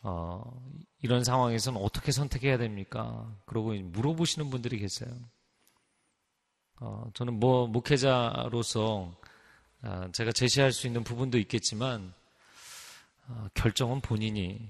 어, 0.00 0.42
이런 1.00 1.22
상황에서는 1.22 1.80
어떻게 1.80 2.10
선택해야 2.10 2.58
됩니까? 2.58 3.32
그러고 3.46 3.72
물어보시는 3.74 4.50
분들이 4.50 4.80
계세요. 4.80 5.08
어, 6.80 7.08
저는 7.14 7.38
뭐 7.38 7.68
목회자로서 7.68 9.14
어, 9.82 10.08
제가 10.10 10.32
제시할 10.32 10.72
수 10.72 10.88
있는 10.88 11.04
부분도 11.04 11.38
있겠지만 11.38 12.12
어, 13.28 13.46
결정은 13.54 14.00
본인이 14.00 14.68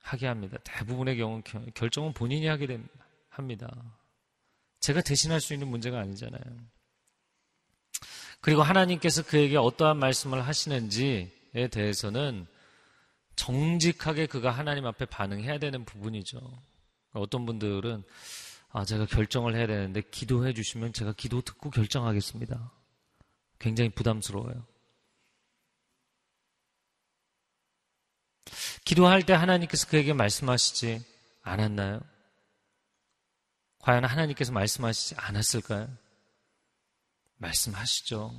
하게 0.00 0.26
합니다. 0.26 0.56
대부분의 0.64 1.18
경우 1.18 1.42
결정은 1.74 2.14
본인이 2.14 2.46
하게 2.46 2.78
됩니다. 3.36 3.68
제가 4.80 5.02
대신할 5.02 5.42
수 5.42 5.52
있는 5.52 5.68
문제가 5.68 5.98
아니잖아요. 5.98 6.42
그리고 8.42 8.62
하나님께서 8.62 9.22
그에게 9.22 9.56
어떠한 9.56 9.98
말씀을 9.98 10.46
하시는지에 10.46 11.68
대해서는 11.70 12.46
정직하게 13.36 14.26
그가 14.26 14.50
하나님 14.50 14.84
앞에 14.84 15.06
반응해야 15.06 15.58
되는 15.58 15.84
부분이죠. 15.84 16.40
어떤 17.12 17.46
분들은 17.46 18.02
아, 18.70 18.84
제가 18.84 19.06
결정을 19.06 19.54
해야 19.54 19.66
되는데 19.68 20.02
기도해 20.02 20.54
주시면 20.54 20.92
제가 20.92 21.12
기도 21.12 21.40
듣고 21.40 21.70
결정하겠습니다. 21.70 22.72
굉장히 23.60 23.90
부담스러워요. 23.90 24.66
기도할 28.84 29.22
때 29.22 29.34
하나님께서 29.34 29.86
그에게 29.86 30.12
말씀하시지 30.12 31.00
않았나요? 31.42 32.00
과연 33.78 34.04
하나님께서 34.04 34.50
말씀하시지 34.50 35.14
않았을까요? 35.16 36.01
말씀하시죠. 37.42 38.32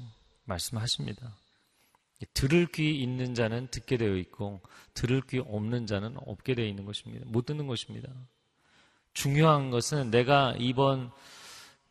말씀하십니다. 0.46 1.36
들을 2.34 2.66
귀 2.68 3.02
있는 3.02 3.36
자는 3.36 3.68
듣게 3.68 3.98
되어 3.98 4.16
있고 4.16 4.62
들을 4.94 5.22
귀 5.30 5.39
없는 5.39 5.88
자는 5.88 6.16
없게 6.26 6.56
되어 6.56 6.66
있는 6.66 6.86
것입니다. 6.86 7.26
못 7.28 7.46
듣는 7.46 7.68
것입니다. 7.68 8.10
중요한 9.13 9.72
것은 9.72 10.10
내가 10.10 10.56
이번 10.58 11.12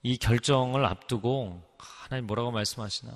이 0.03 0.17
결정을 0.17 0.85
앞두고 0.85 1.63
하나님 1.79 2.27
뭐라고 2.27 2.51
말씀하시나 2.51 3.13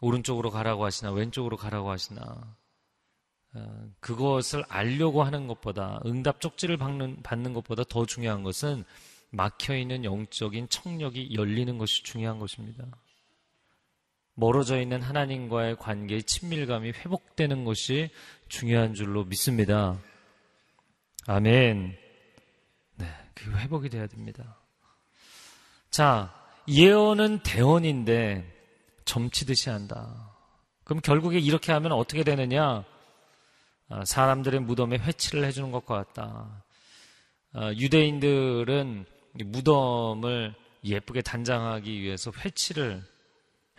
오른쪽으로 0.00 0.50
가라고 0.50 0.84
하시나 0.84 1.12
왼쪽으로 1.12 1.56
가라고 1.56 1.90
하시나 1.90 2.56
어, 3.54 3.88
그것을 4.00 4.64
알려고 4.68 5.22
하는 5.22 5.46
것보다 5.46 6.00
응답 6.06 6.40
쪽지를 6.40 6.76
받는, 6.76 7.22
받는 7.22 7.52
것보다 7.52 7.84
더 7.88 8.04
중요한 8.04 8.42
것은 8.42 8.84
막혀 9.34 9.76
있는 9.76 10.04
영적인 10.04 10.68
청력이 10.68 11.34
열리는 11.34 11.76
것이 11.78 12.02
중요한 12.02 12.38
것입니다. 12.38 12.84
멀어져 14.34 14.80
있는 14.80 15.02
하나님과의 15.02 15.76
관계의 15.76 16.24
친밀감이 16.24 16.90
회복되는 16.90 17.64
것이 17.64 18.10
중요한 18.48 18.94
줄로 18.94 19.24
믿습니다. 19.24 19.98
아멘. 21.26 21.96
네, 22.96 23.06
그 23.34 23.50
회복이 23.56 23.88
돼야 23.88 24.06
됩니다. 24.06 24.58
자, 25.90 26.34
예언은 26.68 27.40
대언인데 27.44 28.52
점치듯이 29.04 29.70
한다. 29.70 30.32
그럼 30.84 31.00
결국에 31.00 31.38
이렇게 31.38 31.72
하면 31.72 31.92
어떻게 31.92 32.24
되느냐? 32.24 32.84
아, 33.88 34.04
사람들의 34.04 34.60
무덤에 34.60 34.96
회치를 34.96 35.44
해주는 35.44 35.70
것과 35.70 36.04
같다. 36.04 36.64
아, 37.52 37.72
유대인들은 37.72 39.06
무덤을 39.34 40.54
예쁘게 40.84 41.22
단장하기 41.22 42.00
위해서 42.00 42.30
회치를 42.44 43.02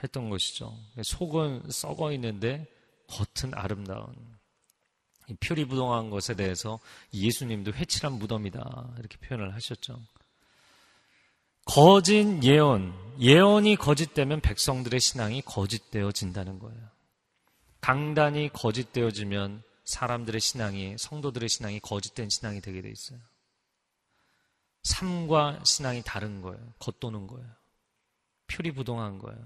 했던 0.03 0.29
것이죠. 0.29 0.77
속은 1.01 1.69
썩어 1.69 2.11
있는데 2.13 2.67
겉은 3.07 3.53
아름다운 3.53 4.13
표리부동한 5.39 6.09
것에 6.09 6.35
대해서 6.35 6.79
예수님도 7.13 7.73
회칠한 7.73 8.13
무덤이다 8.13 8.95
이렇게 8.99 9.17
표현을 9.17 9.53
하셨죠. 9.55 10.01
거짓 11.65 12.43
예언, 12.43 12.93
예언이 13.19 13.75
거짓되면 13.77 14.41
백성들의 14.41 14.99
신앙이 14.99 15.41
거짓되어진다는 15.41 16.59
거예요. 16.59 16.79
강단이 17.81 18.49
거짓되어지면 18.53 19.63
사람들의 19.83 20.41
신앙이 20.41 20.95
성도들의 20.97 21.49
신앙이 21.49 21.79
거짓된 21.79 22.29
신앙이 22.29 22.61
되게 22.61 22.81
돼 22.81 22.89
있어요. 22.89 23.19
삶과 24.85 25.61
신앙이 25.65 26.03
다른 26.05 26.41
거예요. 26.41 26.73
겉도는 26.79 27.25
거예요. 27.27 27.47
표리부동한 28.47 29.17
거예요. 29.17 29.39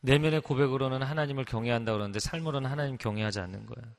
내면의 0.00 0.40
고백으로는 0.40 1.02
하나님을 1.02 1.44
경외한다 1.44 1.92
그러는데 1.92 2.20
삶으로는 2.20 2.70
하나님 2.70 2.96
경외하지 2.96 3.40
않는 3.40 3.66
거예요. 3.66 3.94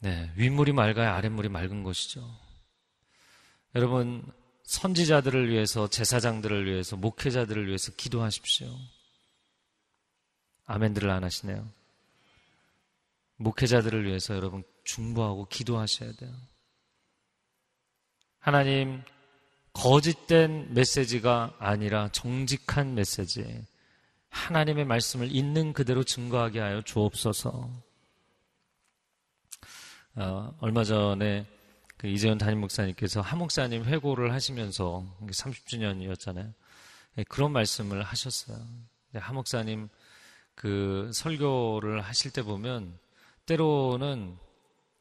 네, 0.00 0.32
윗물이 0.34 0.72
맑아야 0.72 1.14
아랫물이 1.14 1.48
맑은 1.48 1.84
것이죠. 1.84 2.28
여러분, 3.76 4.26
선지자들을 4.64 5.48
위해서, 5.48 5.88
제사장들을 5.88 6.66
위해서, 6.66 6.96
목회자들을 6.96 7.68
위해서 7.68 7.92
기도하십시오. 7.92 8.68
아멘들을 10.66 11.08
안 11.08 11.22
하시네요. 11.22 11.70
목회자들을 13.36 14.04
위해서 14.04 14.34
여러분 14.34 14.64
중보하고 14.84 15.46
기도하셔야 15.46 16.12
돼요. 16.12 16.34
하나님, 18.42 19.00
거짓된 19.72 20.74
메시지가 20.74 21.54
아니라 21.60 22.08
정직한 22.08 22.96
메시지, 22.96 23.64
하나님의 24.30 24.84
말씀을 24.84 25.30
있는 25.30 25.72
그대로 25.72 26.02
증거하게 26.02 26.58
하여 26.58 26.82
주옵소서. 26.82 27.70
어, 30.16 30.56
얼마 30.58 30.82
전에 30.82 31.46
그 31.96 32.08
이재현 32.08 32.38
담임 32.38 32.58
목사님께서 32.62 33.20
한 33.20 33.38
목사님 33.38 33.84
회고를 33.84 34.32
하시면서 34.32 35.06
30주년이었잖아요. 35.20 36.52
네, 37.14 37.24
그런 37.28 37.52
말씀을 37.52 38.02
하셨어요. 38.02 38.58
한 39.14 39.34
목사님 39.36 39.88
그 40.56 41.12
설교를 41.14 42.00
하실 42.00 42.32
때 42.32 42.42
보면 42.42 42.98
때로는 43.46 44.36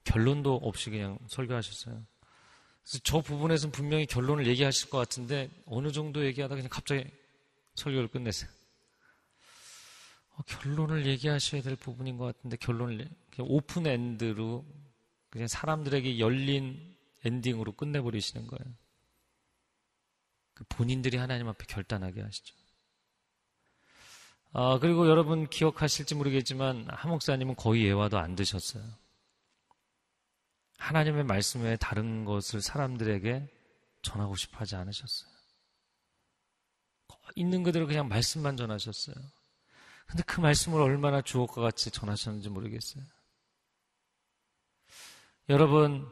결론도 0.03 0.57
없이 0.57 0.91
그냥 0.91 1.17
설교하셨어요. 1.27 2.10
그래서 2.83 2.99
저 3.03 3.21
부분에서는 3.21 3.71
분명히 3.71 4.05
결론을 4.05 4.47
얘기하실 4.47 4.89
것 4.89 4.97
같은데 4.97 5.49
어느 5.65 5.91
정도 5.91 6.25
얘기하다 6.25 6.55
그냥 6.55 6.69
갑자기 6.69 7.05
설교를 7.75 8.09
끝내세요. 8.09 8.49
어, 10.35 10.41
결론을 10.43 11.05
얘기하셔야 11.05 11.61
될 11.61 11.75
부분인 11.75 12.17
것 12.17 12.25
같은데 12.25 12.57
결론을 12.57 13.09
open 13.39 13.87
end로 13.87 14.65
그냥 15.29 15.47
사람들에게 15.47 16.19
열린 16.19 16.95
엔딩으로 17.23 17.73
끝내버리시는 17.73 18.47
거예요. 18.47 18.73
그 20.53 20.63
본인들이 20.65 21.17
하나님 21.17 21.47
앞에 21.47 21.65
결단하게 21.65 22.21
하시죠. 22.21 22.55
아, 24.53 24.79
그리고 24.79 25.07
여러분 25.07 25.47
기억하실지 25.47 26.15
모르겠지만 26.15 26.87
한 26.89 27.11
목사님은 27.11 27.55
거의 27.55 27.85
예화도 27.85 28.17
안 28.17 28.35
드셨어요. 28.35 28.83
하나님의 30.81 31.23
말씀 31.25 31.61
외에 31.61 31.77
다른 31.77 32.25
것을 32.25 32.59
사람들에게 32.59 33.47
전하고 34.01 34.35
싶어 34.35 34.57
하지 34.57 34.75
않으셨어요. 34.75 35.29
있는 37.35 37.61
그대로 37.61 37.85
그냥 37.85 38.07
말씀만 38.07 38.57
전하셨어요. 38.57 39.15
근데 40.07 40.23
그 40.23 40.41
말씀을 40.41 40.81
얼마나 40.81 41.21
주옥과 41.21 41.61
같이 41.61 41.91
전하셨는지 41.91 42.49
모르겠어요. 42.49 43.03
여러분, 45.49 46.09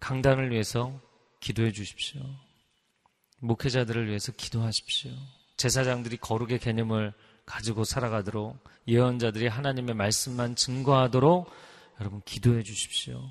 강단을 0.00 0.50
위해서 0.50 0.98
기도해 1.40 1.70
주십시오. 1.70 2.22
목회자들을 3.40 4.08
위해서 4.08 4.32
기도하십시오. 4.32 5.12
제사장들이 5.58 6.16
거룩의 6.16 6.58
개념을 6.58 7.12
가지고 7.44 7.84
살아가도록 7.84 8.64
예언자들이 8.88 9.46
하나님의 9.46 9.94
말씀만 9.94 10.56
증거하도록 10.56 11.50
여러분 12.00 12.22
기도해 12.24 12.62
주십시오. 12.62 13.30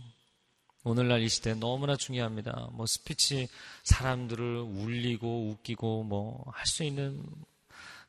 오늘날 0.84 1.22
이 1.22 1.30
시대 1.30 1.54
너무나 1.54 1.96
중요합니다. 1.96 2.70
뭐 2.74 2.86
스피치 2.86 3.48
사람들을 3.84 4.60
울리고 4.60 5.50
웃기고 5.52 6.04
뭐 6.04 6.44
할 6.52 6.66
수 6.68 6.84
있는 6.84 7.24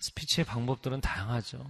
스피치의 0.00 0.44
방법들은 0.44 1.00
다양하죠. 1.00 1.64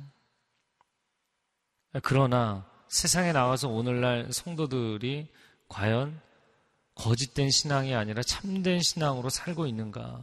그러나 2.02 2.66
세상에 2.88 3.32
나와서 3.32 3.68
오늘날 3.68 4.32
성도들이 4.32 5.28
과연 5.68 6.20
거짓된 6.94 7.50
신앙이 7.50 7.94
아니라 7.94 8.22
참된 8.22 8.80
신앙으로 8.80 9.28
살고 9.28 9.66
있는가? 9.66 10.20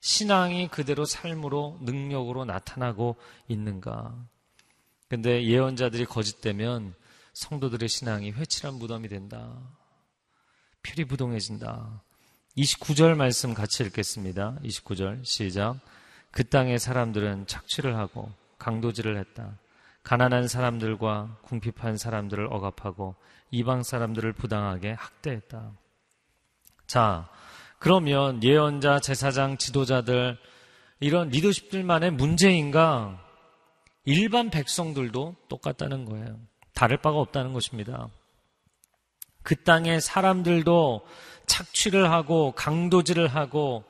신앙이 0.00 0.68
그대로 0.68 1.04
삶으로 1.04 1.78
능력으로 1.82 2.44
나타나고 2.44 3.16
있는가? 3.48 4.14
근데 5.08 5.44
예언자들이 5.44 6.04
거짓되면 6.06 6.94
성도들의 7.32 7.88
신앙이 7.88 8.32
회칠한 8.32 8.74
무덤이 8.74 9.08
된다. 9.08 9.56
표리 10.82 11.04
부동해진다. 11.04 12.02
29절 12.56 13.14
말씀 13.14 13.54
같이 13.54 13.82
읽겠습니다. 13.84 14.58
29절 14.62 15.24
시작. 15.24 15.78
그 16.30 16.44
땅의 16.48 16.78
사람들은 16.78 17.46
착취를 17.46 17.96
하고 17.96 18.30
강도질을 18.58 19.18
했다. 19.18 19.58
가난한 20.02 20.48
사람들과 20.48 21.38
궁핍한 21.42 21.96
사람들을 21.96 22.46
억압하고 22.50 23.14
이방 23.50 23.82
사람들을 23.82 24.32
부당하게 24.32 24.92
학대했다. 24.92 25.72
자, 26.86 27.28
그러면 27.78 28.42
예언자, 28.42 29.00
제사장, 29.00 29.56
지도자들 29.56 30.38
이런 31.00 31.28
리더십들만의 31.28 32.12
문제인가? 32.12 33.18
일반 34.04 34.50
백성들도 34.50 35.36
똑같다는 35.48 36.04
거예요. 36.04 36.38
다를 36.74 36.96
바가 36.96 37.18
없다는 37.18 37.52
것입니다. 37.52 38.08
그 39.42 39.56
땅의 39.56 40.00
사람들도 40.00 41.06
착취를 41.46 42.10
하고 42.10 42.52
강도질을 42.52 43.28
하고 43.28 43.84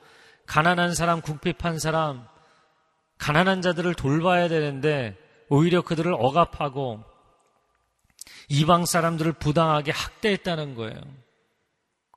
가난한 0.45 0.93
사람, 0.93 1.21
국핍한 1.21 1.79
사람, 1.79 2.27
가난한 3.17 3.61
자들을 3.61 3.93
돌봐야 3.93 4.47
되는데 4.47 5.17
오히려 5.49 5.81
그들을 5.81 6.13
억압하고 6.13 7.03
이방 8.49 8.85
사람들을 8.85 9.33
부당하게 9.33 9.91
학대했다는 9.91 10.75
거예요. 10.75 10.99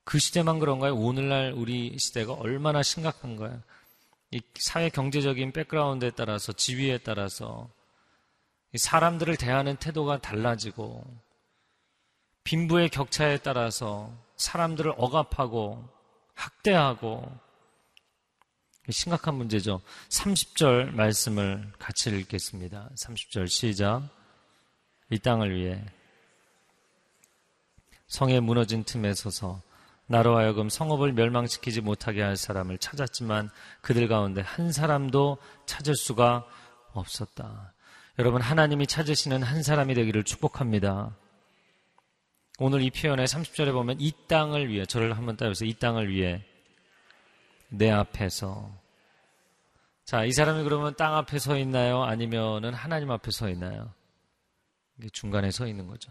그 0.05 0.18
시대만 0.18 0.59
그런가요? 0.59 0.94
오늘날 0.94 1.52
우리 1.52 1.96
시대가 1.98 2.33
얼마나 2.33 2.83
심각한가요? 2.83 3.61
이 4.33 4.40
사회 4.59 4.88
경제적인 4.88 5.52
백그라운드에 5.52 6.11
따라서 6.11 6.52
지위에 6.52 6.98
따라서 6.98 7.68
사람들을 8.79 9.37
대하는 9.37 9.77
태도가 9.77 10.19
달라지고 10.19 11.05
빈부의 12.45 12.91
격차에 12.91 13.39
따라서 13.39 14.12
사람들을 14.37 14.95
억압하고 14.97 15.89
학대하고 16.35 17.31
심각한 18.91 19.35
문제죠. 19.35 19.81
30절 20.09 20.93
말씀을 20.93 21.73
같이 21.79 22.11
읽겠습니다. 22.11 22.91
30절 22.95 23.49
시작. 23.49 24.09
이 25.11 25.19
땅을 25.19 25.57
위해 25.57 25.85
성에 28.07 28.41
무너진 28.41 28.85
틈에 28.85 29.15
서서 29.15 29.61
나로 30.07 30.37
하여금 30.37 30.69
성읍을 30.69 31.12
멸망시키지 31.15 31.81
못하게 31.81 32.23
할 32.23 32.37
사람을 32.37 32.79
찾았지만 32.79 33.51
그들 33.81 34.07
가운데 34.07 34.41
한 34.41 34.71
사람도 34.71 35.39
찾을 35.67 35.97
수가 35.97 36.47
없었다. 36.93 37.73
여러분, 38.18 38.40
하나님이 38.40 38.87
찾으시는 38.87 39.42
한 39.42 39.62
사람이 39.62 39.92
되기를 39.92 40.24
축복합니다. 40.24 41.14
오늘 42.59 42.81
이 42.81 42.90
표현에 42.90 43.24
30절에 43.24 43.72
보면 43.72 44.00
이 44.00 44.11
땅을 44.26 44.70
위해, 44.70 44.87
저를 44.87 45.18
한번 45.18 45.37
따라서 45.37 45.66
이 45.66 45.74
땅을 45.74 46.11
위해 46.11 46.42
내 47.68 47.90
앞에서. 47.90 48.70
자, 50.07 50.24
이 50.24 50.33
사람이 50.33 50.64
그러면 50.64 50.94
땅 50.96 51.14
앞에 51.14 51.38
서 51.38 51.59
있나요? 51.59 52.05
아니면은 52.05 52.72
하나님 52.72 53.11
앞에 53.11 53.31
서 53.31 53.50
있나요? 53.50 53.92
이게 54.98 55.11
중간에 55.11 55.50
서 55.50 55.66
있는 55.66 55.87
거죠. 55.87 56.11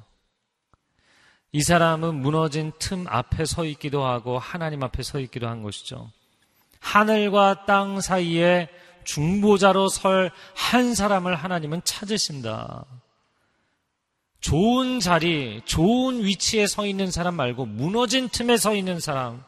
이 1.53 1.63
사람은 1.63 2.13
무너진 2.13 2.71
틈 2.77 3.07
앞에 3.07 3.45
서 3.45 3.65
있기도 3.65 4.05
하고 4.05 4.38
하나님 4.38 4.84
앞에 4.84 5.01
서 5.01 5.19
있기도 5.21 5.47
한 5.47 5.63
것이죠. 5.63 6.11
하늘과 6.82 7.65
땅 7.65 7.99
사이에 7.99 8.69
중보자로 9.06 9.88
설 9.88 10.32
한 10.56 10.93
사람을 10.95 11.36
하나님은 11.36 11.82
찾으신다. 11.84 12.86
좋은 14.39 14.99
자리, 14.99 15.62
좋은 15.66 16.24
위치에 16.24 16.68
서 16.68 16.86
있는 16.86 17.12
사람 17.12 17.36
말고 17.36 17.66
무너진 17.66 18.30
틈에 18.30 18.58
서 18.58 18.76
있는 18.76 18.99
사람. 18.99 19.43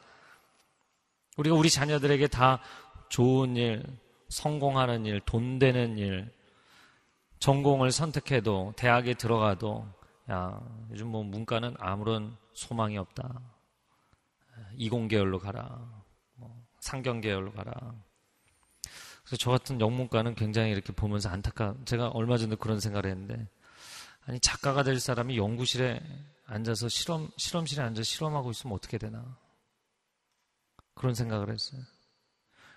우리가 1.37 1.55
우리 1.55 1.69
자녀들에게 1.69 2.27
다 2.27 2.59
좋은 3.09 3.55
일, 3.57 3.83
성공하는 4.29 5.05
일, 5.05 5.21
돈 5.21 5.59
되는 5.59 5.97
일, 5.97 6.31
전공을 7.39 7.91
선택해도, 7.91 8.73
대학에 8.75 9.13
들어가도, 9.13 9.87
야, 10.31 10.59
요즘 10.91 11.07
뭐 11.07 11.23
문과는 11.23 11.75
아무런 11.79 12.35
소망이 12.53 12.97
없다. 12.97 13.39
이공계열로 14.77 15.39
가라. 15.39 16.03
뭐 16.35 16.55
상경계열로 16.79 17.51
가라. 17.51 17.73
그래서 19.27 19.35
저 19.37 19.51
같은 19.51 19.81
영문과는 19.81 20.35
굉장히 20.35 20.71
이렇게 20.71 20.93
보면서 20.93 21.27
안타까, 21.27 21.75
제가 21.83 22.07
얼마 22.09 22.37
전에 22.37 22.55
그런 22.55 22.79
생각을 22.79 23.09
했는데, 23.09 23.45
아니, 24.25 24.39
작가가 24.39 24.83
될 24.83 25.01
사람이 25.01 25.37
연구실에 25.37 26.01
앉아서 26.45 26.87
실험, 26.87 27.29
실험실에 27.35 27.83
앉아 27.83 28.03
실험하고 28.03 28.51
있으면 28.51 28.73
어떻게 28.73 28.97
되나. 28.97 29.37
그런 30.93 31.13
생각을 31.13 31.49
했어요. 31.49 31.81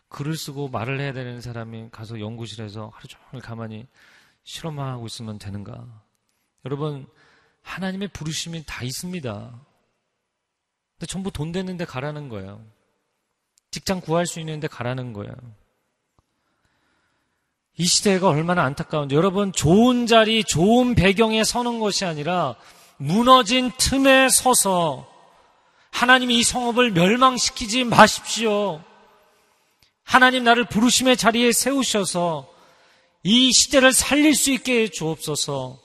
글을 0.08 0.36
쓰고 0.36 0.68
말을 0.68 1.00
해야 1.00 1.12
되는 1.12 1.40
사람이 1.40 1.90
가서 1.92 2.18
연구실에서 2.18 2.90
하루 2.92 3.06
종일 3.06 3.40
가만히 3.40 3.86
실험만 4.42 4.88
하고 4.88 5.06
있으면 5.06 5.38
되는가? 5.38 6.02
여러분, 6.64 7.06
하나님의 7.62 8.08
부르심이 8.08 8.64
다 8.66 8.82
있습니다. 8.82 9.66
근데 10.98 11.06
전부 11.06 11.30
돈 11.30 11.52
되는데 11.52 11.84
가라는 11.84 12.28
거예요. 12.28 12.66
직장 13.70 14.00
구할 14.00 14.26
수 14.26 14.40
있는데 14.40 14.66
가라는 14.66 15.12
거예요. 15.12 15.32
이 17.76 17.86
시대가 17.86 18.28
얼마나 18.28 18.64
안타까운데 18.64 19.16
여러분 19.16 19.52
좋은 19.52 20.06
자리, 20.06 20.44
좋은 20.44 20.94
배경에 20.94 21.44
서는 21.44 21.80
것이 21.80 22.04
아니라 22.04 22.56
무너진 22.98 23.70
틈에 23.78 24.28
서서 24.28 25.08
하나님이 25.90 26.38
이 26.38 26.42
성읍을 26.42 26.92
멸망시키지 26.92 27.84
마십시오. 27.84 28.82
하나님 30.04 30.44
나를 30.44 30.66
부르심의 30.66 31.16
자리에 31.16 31.52
세우셔서 31.52 32.48
이 33.22 33.52
시대를 33.52 33.92
살릴 33.92 34.34
수 34.34 34.50
있게 34.50 34.82
해 34.82 34.88
주옵소서. 34.88 35.78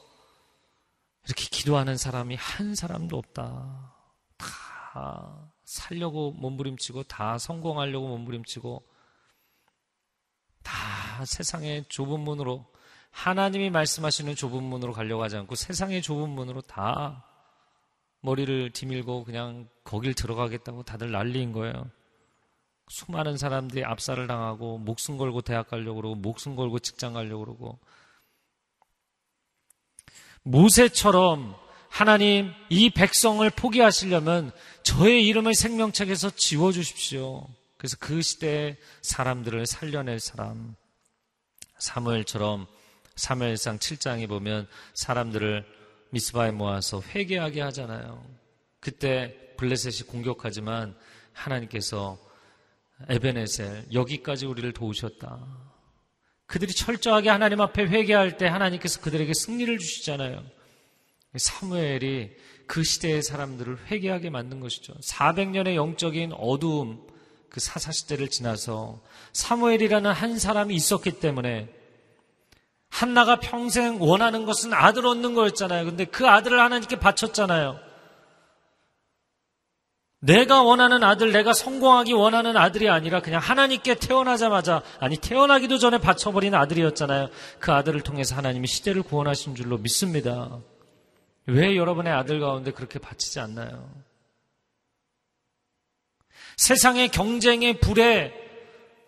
이렇게 1.26 1.46
기도하는 1.50 1.98
사람이 1.98 2.36
한 2.36 2.76
사람도 2.76 3.18
없다. 3.18 3.94
다 4.38 5.52
살려고 5.64 6.32
몸부림치고 6.32 7.04
다 7.04 7.38
성공하려고 7.38 8.08
몸부림치고 8.08 8.84
다 10.66 11.24
세상의 11.26 11.86
좁은 11.88 12.20
문으로 12.20 12.66
하나님이 13.12 13.70
말씀하시는 13.70 14.36
좁은 14.36 14.62
문으로 14.64 14.92
가려고 14.92 15.24
하지 15.24 15.38
않고 15.38 15.56
세상의 15.56 16.02
좁은 16.02 16.30
문으로 16.30 16.62
다 16.62 17.24
머리를 18.20 18.72
디밀고 18.72 19.24
그냥 19.24 19.70
거길 19.84 20.16
들어가겠다고 20.16 20.84
다들 20.84 21.12
난리인 21.12 21.54
거예요. 21.54 21.90
수많은 22.90 23.38
사람들이 23.38 23.86
압살을 23.86 24.28
당하고 24.28 24.80
목숨 24.80 25.18
걸고 25.18 25.42
대학 25.42 25.70
가려고 25.70 26.02
그러고 26.02 26.16
목숨 26.16 26.56
걸고 26.56 26.80
직장 26.80 27.14
가려고 27.14 27.46
그러고 27.46 27.80
모세처럼 30.44 31.56
하나님 31.90 32.52
이 32.70 32.90
백성을 32.90 33.48
포기하시려면 33.50 34.52
저의 34.84 35.26
이름을 35.28 35.56
생명책에서 35.56 36.32
지워 36.32 36.72
주십시오. 36.72 37.48
그래서 37.86 37.98
그 38.00 38.20
시대의 38.24 38.78
사람들을 39.04 39.68
살려낼 39.68 40.20
사람 40.20 40.76
사무엘처럼 41.78 42.66
사무엘상 43.16 43.78
7장에 43.78 44.28
보면 44.28 44.68
사람들을 44.96 45.64
미스바에 46.10 46.50
모아서 46.50 47.04
회개하게 47.04 47.62
하잖아요. 47.62 48.26
그때 48.80 49.36
블레셋이 49.58 50.10
공격하지만 50.10 50.98
하나님께서 51.32 52.18
에베네셀 53.08 53.90
여기까지 53.94 54.48
우리를 54.48 54.74
도우셨다. 54.74 55.46
그들이 56.48 56.74
철저하게 56.74 57.30
하나님 57.30 57.62
앞에 57.62 57.84
회개할 57.84 58.38
때 58.38 58.48
하나님께서 58.48 59.00
그들에게 59.00 59.32
승리를 59.32 59.78
주시잖아요. 59.78 60.44
사무엘이 61.38 62.36
그 62.66 62.84
시대의 62.84 63.22
사람들을 63.22 63.92
회개하게 63.92 64.32
만든 64.32 64.60
것이죠. 64.60 64.96
400년의 64.96 65.76
영적인 65.76 66.34
어두움, 66.34 67.14
그 67.50 67.60
사사시대를 67.60 68.30
지나서 68.30 69.02
사무엘이라는 69.34 70.12
한 70.12 70.38
사람이 70.38 70.76
있었기 70.76 71.20
때문에 71.20 71.70
한나가 72.90 73.40
평생 73.40 74.02
원하는 74.02 74.46
것은 74.46 74.74
아들 74.74 75.06
얻는 75.06 75.34
거였잖아요. 75.34 75.86
근데 75.86 76.06
그 76.06 76.28
아들을 76.28 76.60
하나님께 76.60 77.00
바쳤잖아요. 77.00 77.80
내가 80.20 80.64
원하는 80.64 81.04
아들, 81.04 81.32
내가 81.32 81.54
성공하기 81.54 82.14
원하는 82.14 82.58
아들이 82.58 82.90
아니라 82.90 83.22
그냥 83.22 83.40
하나님께 83.42 83.96
태어나자마자, 83.96 84.82
아니, 85.00 85.18
태어나기도 85.18 85.78
전에 85.78 86.00
바쳐버린 86.00 86.56
아들이었잖아요. 86.56 87.30
그 87.60 87.72
아들을 87.72 88.02
통해서 88.02 88.36
하나님이 88.36 88.66
시대를 88.66 89.04
구원하신 89.04 89.54
줄로 89.56 89.78
믿습니다. 89.78 90.60
왜 91.46 91.76
여러분의 91.76 92.12
아들 92.12 92.40
가운데 92.40 92.72
그렇게 92.72 92.98
바치지 92.98 93.40
않나요? 93.40 94.05
세상의 96.58 97.10
경쟁의 97.10 97.80
불에 97.80 98.34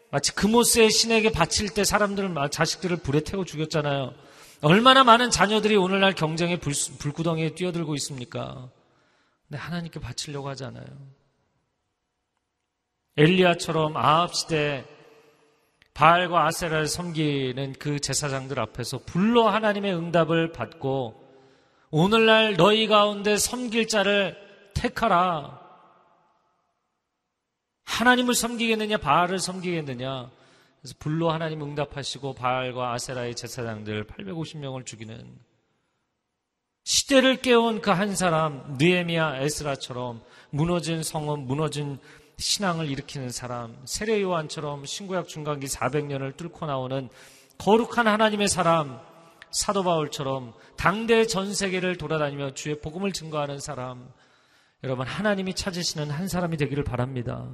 마치 0.10 0.34
금오스의 0.34 0.90
신에게 0.90 1.32
바칠 1.32 1.70
때 1.70 1.84
사람들은 1.84 2.36
자식들을 2.52 2.98
불에 2.98 3.22
태워 3.22 3.46
죽였잖아요. 3.46 4.14
얼마나 4.62 5.04
많은 5.04 5.30
자녀들이 5.30 5.76
오늘날 5.76 6.14
경쟁의 6.14 6.60
불, 6.60 6.74
불구덩이에 6.98 7.56
뛰어들고 7.56 7.94
있습니까? 7.96 8.70
근데 9.48 9.58
하나님께 9.58 10.00
바치려고 10.00 10.50
하지 10.50 10.66
않아요. 10.66 10.86
엘리야처럼 13.18 13.98
아합 13.98 14.34
시대 14.34 14.86
바알과 15.94 16.46
아세라를 16.46 16.88
섬기는 16.88 17.74
그 17.80 18.00
제사장들 18.00 18.60
앞에서 18.60 19.00
불러 19.00 19.50
하나님의 19.50 19.96
응답을 19.96 20.52
받고 20.52 21.24
오늘날 21.90 22.56
너희 22.56 22.88
가운데 22.88 23.38
섬길 23.38 23.88
자를 23.88 24.38
택하라. 24.76 25.67
하나님을 27.88 28.36
섬기겠느냐, 28.36 28.98
바알을 28.98 29.40
섬기겠느냐. 29.40 30.30
그래서 30.82 30.96
불로 31.00 31.32
하나님 31.32 31.64
응답하시고 31.64 32.34
바알과 32.34 32.94
아세라의 32.94 33.36
제사장들 33.36 34.06
850명을 34.06 34.86
죽이는 34.86 35.40
시대를 36.84 37.38
깨운 37.42 37.82
그 37.82 37.90
한 37.92 38.16
사람 38.16 38.76
느에미아 38.78 39.38
에스라처럼 39.42 40.22
무너진 40.52 41.02
성읍, 41.02 41.40
무너진 41.40 41.98
신앙을 42.38 42.90
일으키는 42.90 43.32
사람, 43.32 43.76
세례 43.86 44.22
요한처럼 44.22 44.86
신구약 44.86 45.28
중간기 45.28 45.66
400년을 45.68 46.38
뚫고 46.38 46.66
나오는 46.68 47.10
거룩한 47.58 48.08
하나님의 48.08 48.48
사람, 48.48 49.00
사도 49.50 49.84
바울처럼 49.84 50.54
당대 50.76 51.26
전 51.26 51.54
세계를 51.54 51.98
돌아다니며 51.98 52.54
주의 52.54 52.80
복음을 52.80 53.12
증거하는 53.12 53.60
사람, 53.60 54.08
여러분 54.84 55.08
하나님이 55.08 55.56
찾으시는 55.56 56.12
한 56.12 56.28
사람이 56.28 56.58
되기를 56.58 56.84
바랍니다. 56.84 57.48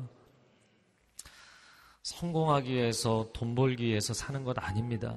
성공하기 2.03 2.73
위해서 2.73 3.29
돈 3.31 3.55
벌기 3.55 3.85
위해서 3.85 4.13
사는 4.13 4.43
것 4.43 4.57
아닙니다. 4.59 5.15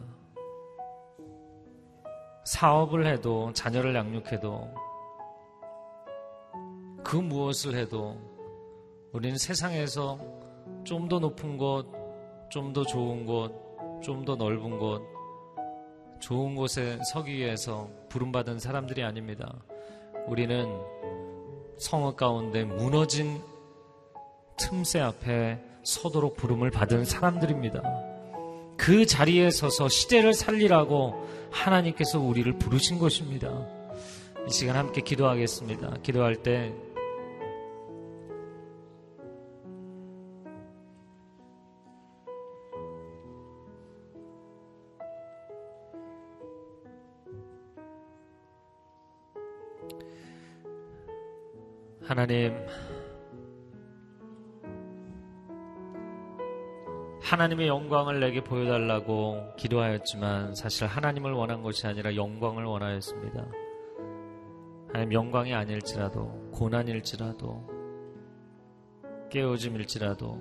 사업을 2.44 3.06
해도 3.08 3.52
자녀를 3.52 3.92
양육해도 3.96 4.72
그 7.02 7.16
무엇을 7.16 7.74
해도 7.76 8.16
우리는 9.12 9.36
세상에서 9.36 10.18
좀 10.84 11.08
더 11.08 11.18
높은 11.18 11.58
곳, 11.58 11.90
좀 12.50 12.72
더 12.72 12.84
좋은 12.84 13.26
곳, 13.26 13.52
좀 14.00 14.24
더 14.24 14.36
넓은 14.36 14.78
곳, 14.78 15.02
좋은 16.20 16.54
곳에 16.54 17.00
서기 17.12 17.34
위해서 17.36 17.90
부름받은 18.10 18.60
사람들이 18.60 19.02
아닙니다. 19.02 19.52
우리는 20.28 20.66
성읍 21.78 22.16
가운데 22.16 22.62
무너진 22.64 23.42
틈새 24.56 25.00
앞에 25.00 25.65
서도록 25.86 26.36
부름을 26.36 26.72
받은 26.72 27.04
사람들입니다. 27.04 27.80
그 28.76 29.06
자리에 29.06 29.50
서서 29.50 29.88
시대를 29.88 30.34
살리라고 30.34 31.14
하나님께서 31.52 32.18
우리를 32.18 32.58
부르신 32.58 32.98
것입니다. 32.98 33.66
이 34.48 34.50
시간 34.50 34.76
함께 34.76 35.00
기도하겠습니다. 35.00 35.98
기도할 36.02 36.42
때 36.42 36.74
하나님 52.02 52.54
하나님의 57.26 57.66
영광을 57.66 58.20
내게 58.20 58.40
보여달라고 58.40 59.56
기도하였지만 59.56 60.54
사실 60.54 60.86
하나님을 60.86 61.32
원한 61.32 61.60
것이 61.60 61.84
아니라 61.84 62.14
영광을 62.14 62.64
원하였습니다. 62.64 63.44
하나님 64.86 65.12
영광이 65.12 65.52
아닐지라도 65.52 66.50
고난일지라도 66.52 67.68
깨어짐일지라도 69.28 70.40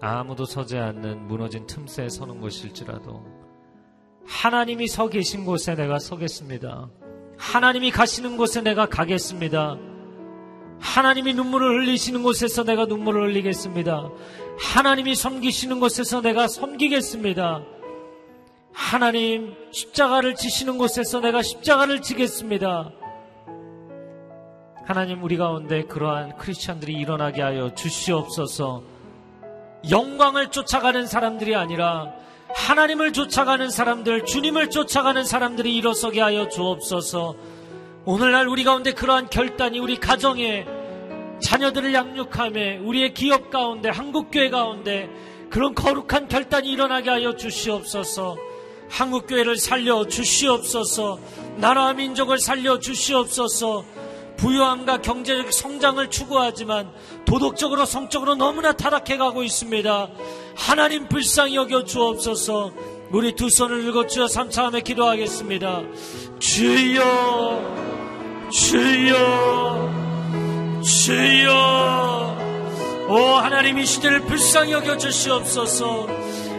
아무도 0.00 0.44
서지 0.44 0.76
않는 0.76 1.28
무너진 1.28 1.66
틈새에 1.68 2.08
서는 2.08 2.40
것일지라도 2.40 3.24
하나님이 4.26 4.88
서 4.88 5.08
계신 5.08 5.44
곳에 5.44 5.76
내가 5.76 6.00
서겠습니다. 6.00 6.90
하나님이 7.38 7.92
가시는 7.92 8.36
곳에 8.36 8.60
내가 8.60 8.86
가겠습니다. 8.86 9.87
하나님이 10.80 11.34
눈물을 11.34 11.80
흘리시는 11.80 12.22
곳에서 12.22 12.64
내가 12.64 12.86
눈물을 12.86 13.28
흘리겠습니다. 13.28 14.10
하나님이 14.58 15.14
섬기시는 15.14 15.80
곳에서 15.80 16.20
내가 16.20 16.48
섬기겠습니다. 16.48 17.62
하나님 18.72 19.54
십자가를 19.72 20.34
지시는 20.34 20.78
곳에서 20.78 21.20
내가 21.20 21.42
십자가를 21.42 22.00
지겠습니다. 22.00 22.90
하나님 24.86 25.22
우리 25.22 25.36
가운데 25.36 25.82
그러한 25.82 26.36
크리스천들이 26.36 26.94
일어나게 26.94 27.42
하여 27.42 27.74
주시옵소서. 27.74 28.82
영광을 29.90 30.50
쫓아가는 30.50 31.06
사람들이 31.06 31.54
아니라 31.54 32.12
하나님을 32.54 33.12
쫓아가는 33.12 33.68
사람들, 33.68 34.24
주님을 34.24 34.70
쫓아가는 34.70 35.22
사람들이 35.24 35.76
일어서게 35.76 36.20
하여 36.20 36.48
주옵소서. 36.48 37.36
오늘날 38.10 38.48
우리 38.48 38.64
가운데 38.64 38.92
그러한 38.92 39.28
결단이 39.28 39.78
우리 39.80 39.98
가정에 39.98 40.64
자녀들을 41.42 41.92
양육함에 41.92 42.78
우리의 42.78 43.12
기업 43.12 43.50
가운데 43.50 43.90
한국교회 43.90 44.48
가운데 44.48 45.10
그런 45.50 45.74
거룩한 45.74 46.26
결단이 46.26 46.70
일어나게 46.72 47.10
하여 47.10 47.36
주시옵소서. 47.36 48.38
한국교회를 48.88 49.58
살려 49.58 50.06
주시옵소서. 50.06 51.18
나라와 51.58 51.92
민족을 51.92 52.38
살려 52.38 52.78
주시옵소서. 52.78 53.84
부유함과 54.38 55.02
경제적 55.02 55.52
성장을 55.52 56.08
추구하지만 56.08 56.90
도덕적으로 57.26 57.84
성적으로 57.84 58.36
너무나 58.36 58.72
타락해 58.72 59.18
가고 59.18 59.42
있습니다. 59.42 60.08
하나님 60.56 61.08
불쌍히 61.08 61.56
여겨 61.56 61.84
주옵소서. 61.84 62.72
우리 63.10 63.32
두 63.32 63.50
손을 63.50 63.82
들고 63.82 64.06
주여 64.06 64.28
삼차함에 64.28 64.80
기도하겠습니다. 64.80 65.82
주여, 66.38 67.97
주여, 68.50 69.90
주여. 70.82 72.38
오 73.08 73.14
하나님 73.16 73.78
이 73.78 73.84
시대를 73.84 74.20
불쌍히 74.22 74.72
여겨 74.72 74.96
주시옵소서. 74.96 76.06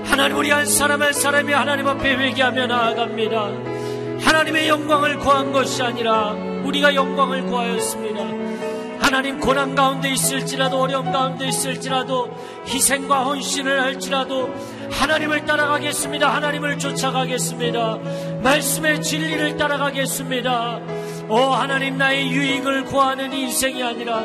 하나님 0.05 0.37
우리 0.37 0.51
한 0.51 0.65
사람 0.65 1.01
한 1.01 1.13
사람이 1.13 1.51
하나님 1.51 1.87
앞에 1.87 2.15
회개하며 2.15 2.67
나아갑니다. 2.67 3.49
하나님의 4.21 4.67
영광을 4.67 5.17
구한 5.17 5.51
것이 5.51 5.81
아니라 5.81 6.31
우리가 6.63 6.93
영광을 6.93 7.45
구하였습니다. 7.45 8.39
하나님 8.99 9.39
고난 9.39 9.73
가운데 9.73 10.11
있을지라도 10.11 10.81
어려움 10.81 11.11
가운데 11.11 11.47
있을지라도 11.47 12.29
희생과 12.67 13.23
헌신을 13.23 13.81
할지라도 13.81 14.53
하나님을 14.91 15.45
따라가겠습니다. 15.45 16.35
하나님을 16.35 16.77
쫓아가겠습니다. 16.77 17.97
말씀의 18.43 19.01
진리를 19.01 19.57
따라가겠습니다. 19.57 20.81
오 21.29 21.35
하나님 21.35 21.95
나의 21.99 22.31
유익을 22.31 22.85
구하는 22.85 23.31
인생이 23.31 23.83
아니라 23.83 24.23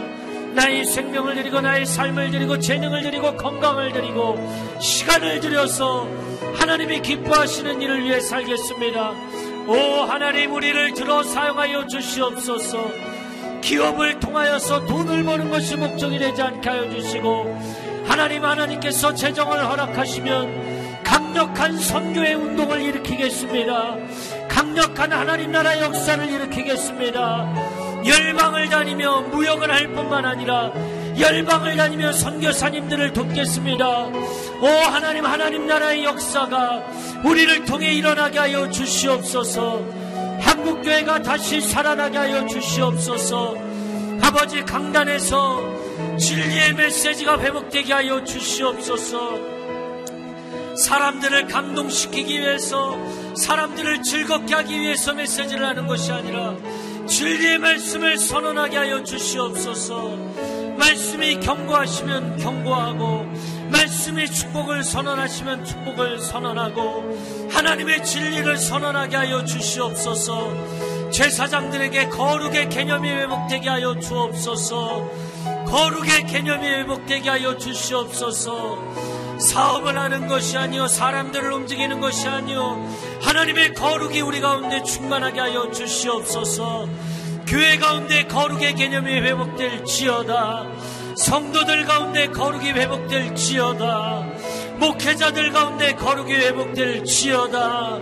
나의 0.54 0.86
생명을 0.86 1.34
드리고 1.34 1.60
나의 1.60 1.84
삶을 1.84 2.30
드리고 2.30 2.58
재능을 2.58 3.02
드리고 3.02 3.36
건강을 3.36 3.92
드리고 3.92 4.78
시간을 4.80 5.40
들여서 5.40 6.08
하나님이 6.54 7.02
기뻐하시는 7.02 7.82
일을 7.82 8.04
위해 8.04 8.20
살겠습니다. 8.20 9.12
오 9.66 9.74
하나님 10.08 10.54
우리를 10.54 10.94
들어 10.94 11.22
사용하여 11.22 11.88
주시옵소서. 11.88 12.90
기업을 13.60 14.20
통하여서 14.20 14.86
돈을 14.86 15.24
버는 15.24 15.50
것이 15.50 15.76
목적이 15.76 16.18
되지 16.18 16.40
않게 16.40 16.68
하여 16.68 16.88
주시고 16.88 18.04
하나님 18.06 18.44
하나님께서 18.44 19.12
재정을 19.12 19.62
허락하시면 19.62 21.02
강력한 21.04 21.76
선교의 21.76 22.34
운동을 22.34 22.80
일으키겠습니다. 22.80 23.96
강력한 24.54 25.12
하나님 25.12 25.50
나라 25.50 25.80
역사를 25.80 26.24
일으키겠습니다. 26.24 28.04
열방을 28.06 28.68
다니며 28.68 29.22
무역을 29.22 29.68
할 29.68 29.88
뿐만 29.88 30.24
아니라 30.24 30.70
열방을 31.18 31.76
다니며 31.76 32.12
선교사님들을 32.12 33.12
돕겠습니다. 33.12 33.88
오 34.06 34.66
하나님 34.92 35.26
하나님 35.26 35.66
나라의 35.66 36.04
역사가 36.04 36.84
우리를 37.24 37.64
통해 37.64 37.94
일어나게 37.94 38.38
하여 38.38 38.70
주시옵소서. 38.70 39.82
한국교회가 40.38 41.22
다시 41.22 41.60
살아나게 41.60 42.16
하여 42.16 42.46
주시옵소서. 42.46 43.56
아버지 44.22 44.62
강단에서 44.62 46.16
진리의 46.16 46.74
메시지가 46.74 47.40
회복되게 47.40 47.92
하여 47.92 48.22
주시옵소서. 48.22 49.53
사람들을 50.76 51.46
감동시키기 51.46 52.38
위해서 52.38 52.96
사람들을 53.36 54.02
즐겁게 54.02 54.54
하기 54.54 54.80
위해서 54.80 55.12
메시지를 55.12 55.64
하는 55.66 55.86
것이 55.86 56.12
아니라 56.12 56.54
진리의 57.06 57.58
말씀을 57.58 58.18
선언하게 58.18 58.76
하여 58.76 59.02
주시옵소서. 59.02 60.16
말씀이 60.76 61.38
경고하시면 61.40 62.38
경고하고, 62.38 63.26
말씀이 63.70 64.26
축복을 64.26 64.82
선언하시면 64.82 65.64
축복을 65.64 66.18
선언하고, 66.18 67.48
하나님의 67.52 68.04
진리를 68.04 68.56
선언하게 68.56 69.16
하여 69.16 69.44
주시옵소서. 69.44 71.10
제사장들에게 71.10 72.08
거룩의 72.08 72.68
개념이 72.70 73.08
회복되게 73.08 73.68
하여 73.68 73.98
주옵소서. 74.00 75.10
거룩의 75.66 76.26
개념이 76.26 76.66
회복되게 76.66 77.28
하여 77.28 77.56
주시옵소서. 77.56 79.03
사업을 79.38 79.98
하는 79.98 80.26
것이 80.26 80.56
아니요 80.56 80.86
사람들을 80.86 81.52
움직이는 81.52 82.00
것이 82.00 82.26
아니요 82.28 82.88
하나님의 83.22 83.74
거룩이 83.74 84.20
우리 84.20 84.40
가운데 84.40 84.82
충만하게 84.82 85.40
하여 85.40 85.70
주시옵소서. 85.70 86.88
교회 87.46 87.76
가운데 87.76 88.24
거룩의 88.24 88.74
개념이 88.74 89.12
회복될 89.12 89.84
지어다. 89.84 90.66
성도들 91.16 91.84
가운데 91.84 92.28
거룩이 92.28 92.72
회복될 92.72 93.34
지어다. 93.34 94.26
목회자들 94.78 95.52
가운데 95.52 95.94
거룩이 95.94 96.32
회복될 96.32 97.04
지어다. 97.04 97.98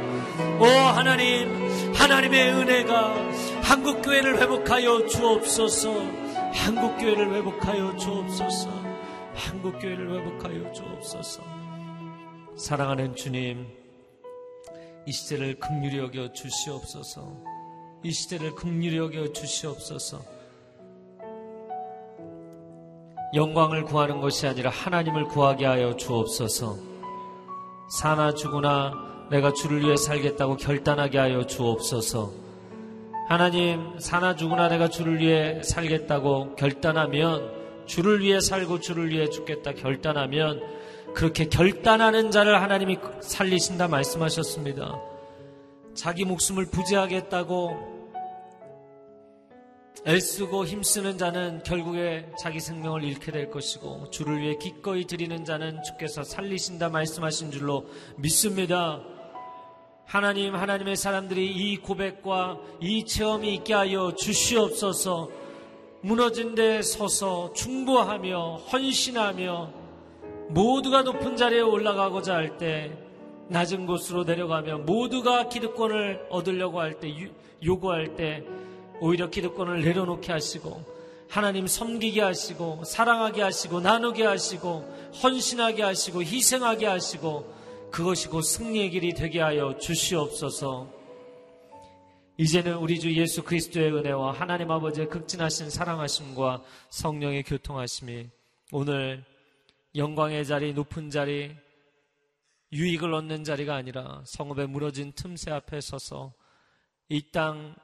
오 0.58 0.64
하나님 0.64 1.92
하나님의 1.94 2.52
은혜가 2.52 3.14
한국교회를 3.62 4.40
회복하여 4.40 5.06
주옵소서. 5.06 6.22
한국교회를 6.54 7.34
회복하여 7.34 7.96
주옵소서 7.96 8.81
한국교회를 9.42 10.10
회복하여 10.10 10.72
주옵소서. 10.72 11.42
사랑하는 12.56 13.14
주님, 13.16 13.66
이 15.06 15.12
시대를 15.12 15.58
극률히 15.58 15.98
여겨 15.98 16.32
주시옵소서. 16.32 17.36
이 18.04 18.12
시대를 18.12 18.54
극률히 18.54 18.98
여겨 18.98 19.32
주시옵소서. 19.32 20.20
영광을 23.34 23.84
구하는 23.84 24.20
것이 24.20 24.46
아니라 24.46 24.70
하나님을 24.70 25.24
구하게 25.24 25.64
하여 25.64 25.96
주옵소서. 25.96 26.76
사나 27.98 28.34
죽으나 28.34 28.92
내가 29.30 29.52
주를 29.52 29.80
위해 29.80 29.96
살겠다고 29.96 30.56
결단하게 30.56 31.18
하여 31.18 31.46
주옵소서. 31.46 32.30
하나님, 33.28 33.98
사나 33.98 34.36
죽으나 34.36 34.68
내가 34.68 34.88
주를 34.88 35.18
위해 35.20 35.62
살겠다고 35.62 36.54
결단하면 36.56 37.61
주를 37.92 38.20
위해 38.20 38.40
살고 38.40 38.80
주를 38.80 39.10
위해 39.10 39.28
죽겠다 39.28 39.74
결단하면 39.74 40.62
그렇게 41.12 41.44
결단하는 41.50 42.30
자를 42.30 42.62
하나님이 42.62 42.96
살리신다 43.20 43.86
말씀하셨습니다. 43.88 44.98
자기 45.92 46.24
목숨을 46.24 46.70
부지하겠다고 46.70 47.92
애쓰고 50.06 50.64
힘쓰는 50.64 51.18
자는 51.18 51.62
결국에 51.64 52.30
자기 52.40 52.60
생명을 52.60 53.04
잃게 53.04 53.30
될 53.30 53.50
것이고 53.50 54.08
주를 54.08 54.40
위해 54.40 54.56
기꺼이 54.56 55.06
드리는 55.06 55.44
자는 55.44 55.82
주께서 55.82 56.22
살리신다 56.22 56.88
말씀하신 56.88 57.50
줄로 57.50 57.84
믿습니다. 58.16 59.02
하나님, 60.06 60.54
하나님의 60.54 60.96
사람들이 60.96 61.46
이 61.46 61.76
고백과 61.76 62.58
이 62.80 63.04
체험이 63.04 63.54
있게 63.56 63.74
하여 63.74 64.14
주시옵소서. 64.14 65.41
무너진 66.02 66.54
데 66.56 66.82
서서 66.82 67.52
충보하며 67.52 68.56
헌신하며 68.72 69.70
모두가 70.48 71.02
높은 71.02 71.36
자리에 71.36 71.60
올라가고자 71.60 72.34
할 72.34 72.58
때 72.58 72.90
낮은 73.48 73.86
곳으로 73.86 74.24
내려가며 74.24 74.78
모두가 74.78 75.48
기득권을 75.48 76.26
얻으려고 76.30 76.80
할 76.80 76.98
때 76.98 77.14
요구할 77.64 78.16
때 78.16 78.44
오히려 79.00 79.30
기득권을 79.30 79.82
내려놓게 79.82 80.32
하시고 80.32 80.82
하나님 81.28 81.66
섬기게 81.66 82.20
하시고 82.20 82.82
사랑하게 82.84 83.42
하시고 83.42 83.80
나누게 83.80 84.24
하시고 84.24 84.84
헌신하게 85.22 85.82
하시고 85.82 86.22
희생하게 86.22 86.86
하시고 86.86 87.52
그것이 87.90 88.28
곧 88.28 88.42
승리의 88.42 88.90
길이 88.90 89.14
되게 89.14 89.40
하여 89.40 89.76
주시옵소서. 89.78 91.01
이제는 92.42 92.74
우리 92.78 92.98
주 92.98 93.14
예수 93.14 93.44
그리스도의 93.44 93.94
은혜와 93.94 94.32
하나님 94.32 94.68
아버지의 94.68 95.08
극진하신 95.08 95.70
사랑하심과 95.70 96.64
성령의 96.90 97.44
교통하심이 97.44 98.28
오늘 98.72 99.24
영광의 99.94 100.44
자리, 100.44 100.72
높은 100.72 101.08
자리, 101.08 101.54
유익을 102.72 103.14
얻는 103.14 103.44
자리가 103.44 103.76
아니라 103.76 104.24
성읍에 104.26 104.66
무너진 104.66 105.12
틈새 105.12 105.52
앞에 105.52 105.80
서서 105.80 106.32
이 107.10 107.30
땅 107.30 107.76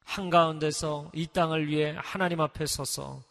한가운데서 0.00 1.12
이 1.14 1.28
땅을 1.28 1.68
위해 1.68 1.94
하나님 1.96 2.40
앞에 2.40 2.66
서서 2.66 3.22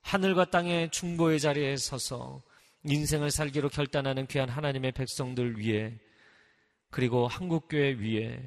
하늘과 0.00 0.46
땅의 0.46 0.90
중보의 0.90 1.38
자리에 1.38 1.76
서서 1.76 2.40
인생을 2.84 3.30
살기로 3.30 3.68
결단하는 3.68 4.26
귀한 4.26 4.48
하나님의 4.48 4.92
백성들 4.92 5.58
위해 5.58 5.98
그리고 6.90 7.28
한국교회 7.28 7.96
위에 7.98 8.42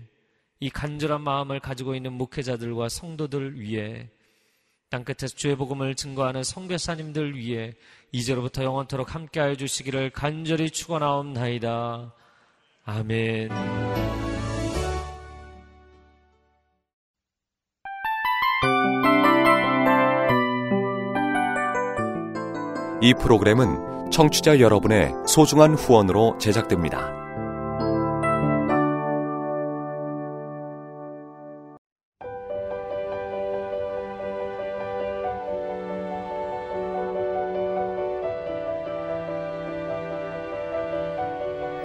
이 0.59 0.69
간절한 0.69 1.21
마음을 1.21 1.59
가지고 1.59 1.95
있는 1.95 2.13
목회자들과 2.13 2.89
성도들 2.89 3.59
위해 3.59 4.09
땅끝에서 4.89 5.35
주의 5.35 5.55
복음을 5.55 5.95
증거하는 5.95 6.43
성교사님들 6.43 7.35
위해 7.35 7.73
이제로부터 8.11 8.63
영원토록 8.63 9.13
함께하여 9.13 9.55
주시기를 9.55 10.11
간절히 10.11 10.69
축원하옵나이다. 10.69 12.13
아멘. 12.85 13.49
이 23.01 23.13
프로그램은 23.13 24.09
청취자 24.09 24.59
여러분의 24.59 25.11
소중한 25.27 25.75
후원으로 25.75 26.37
제작됩니다. 26.39 27.26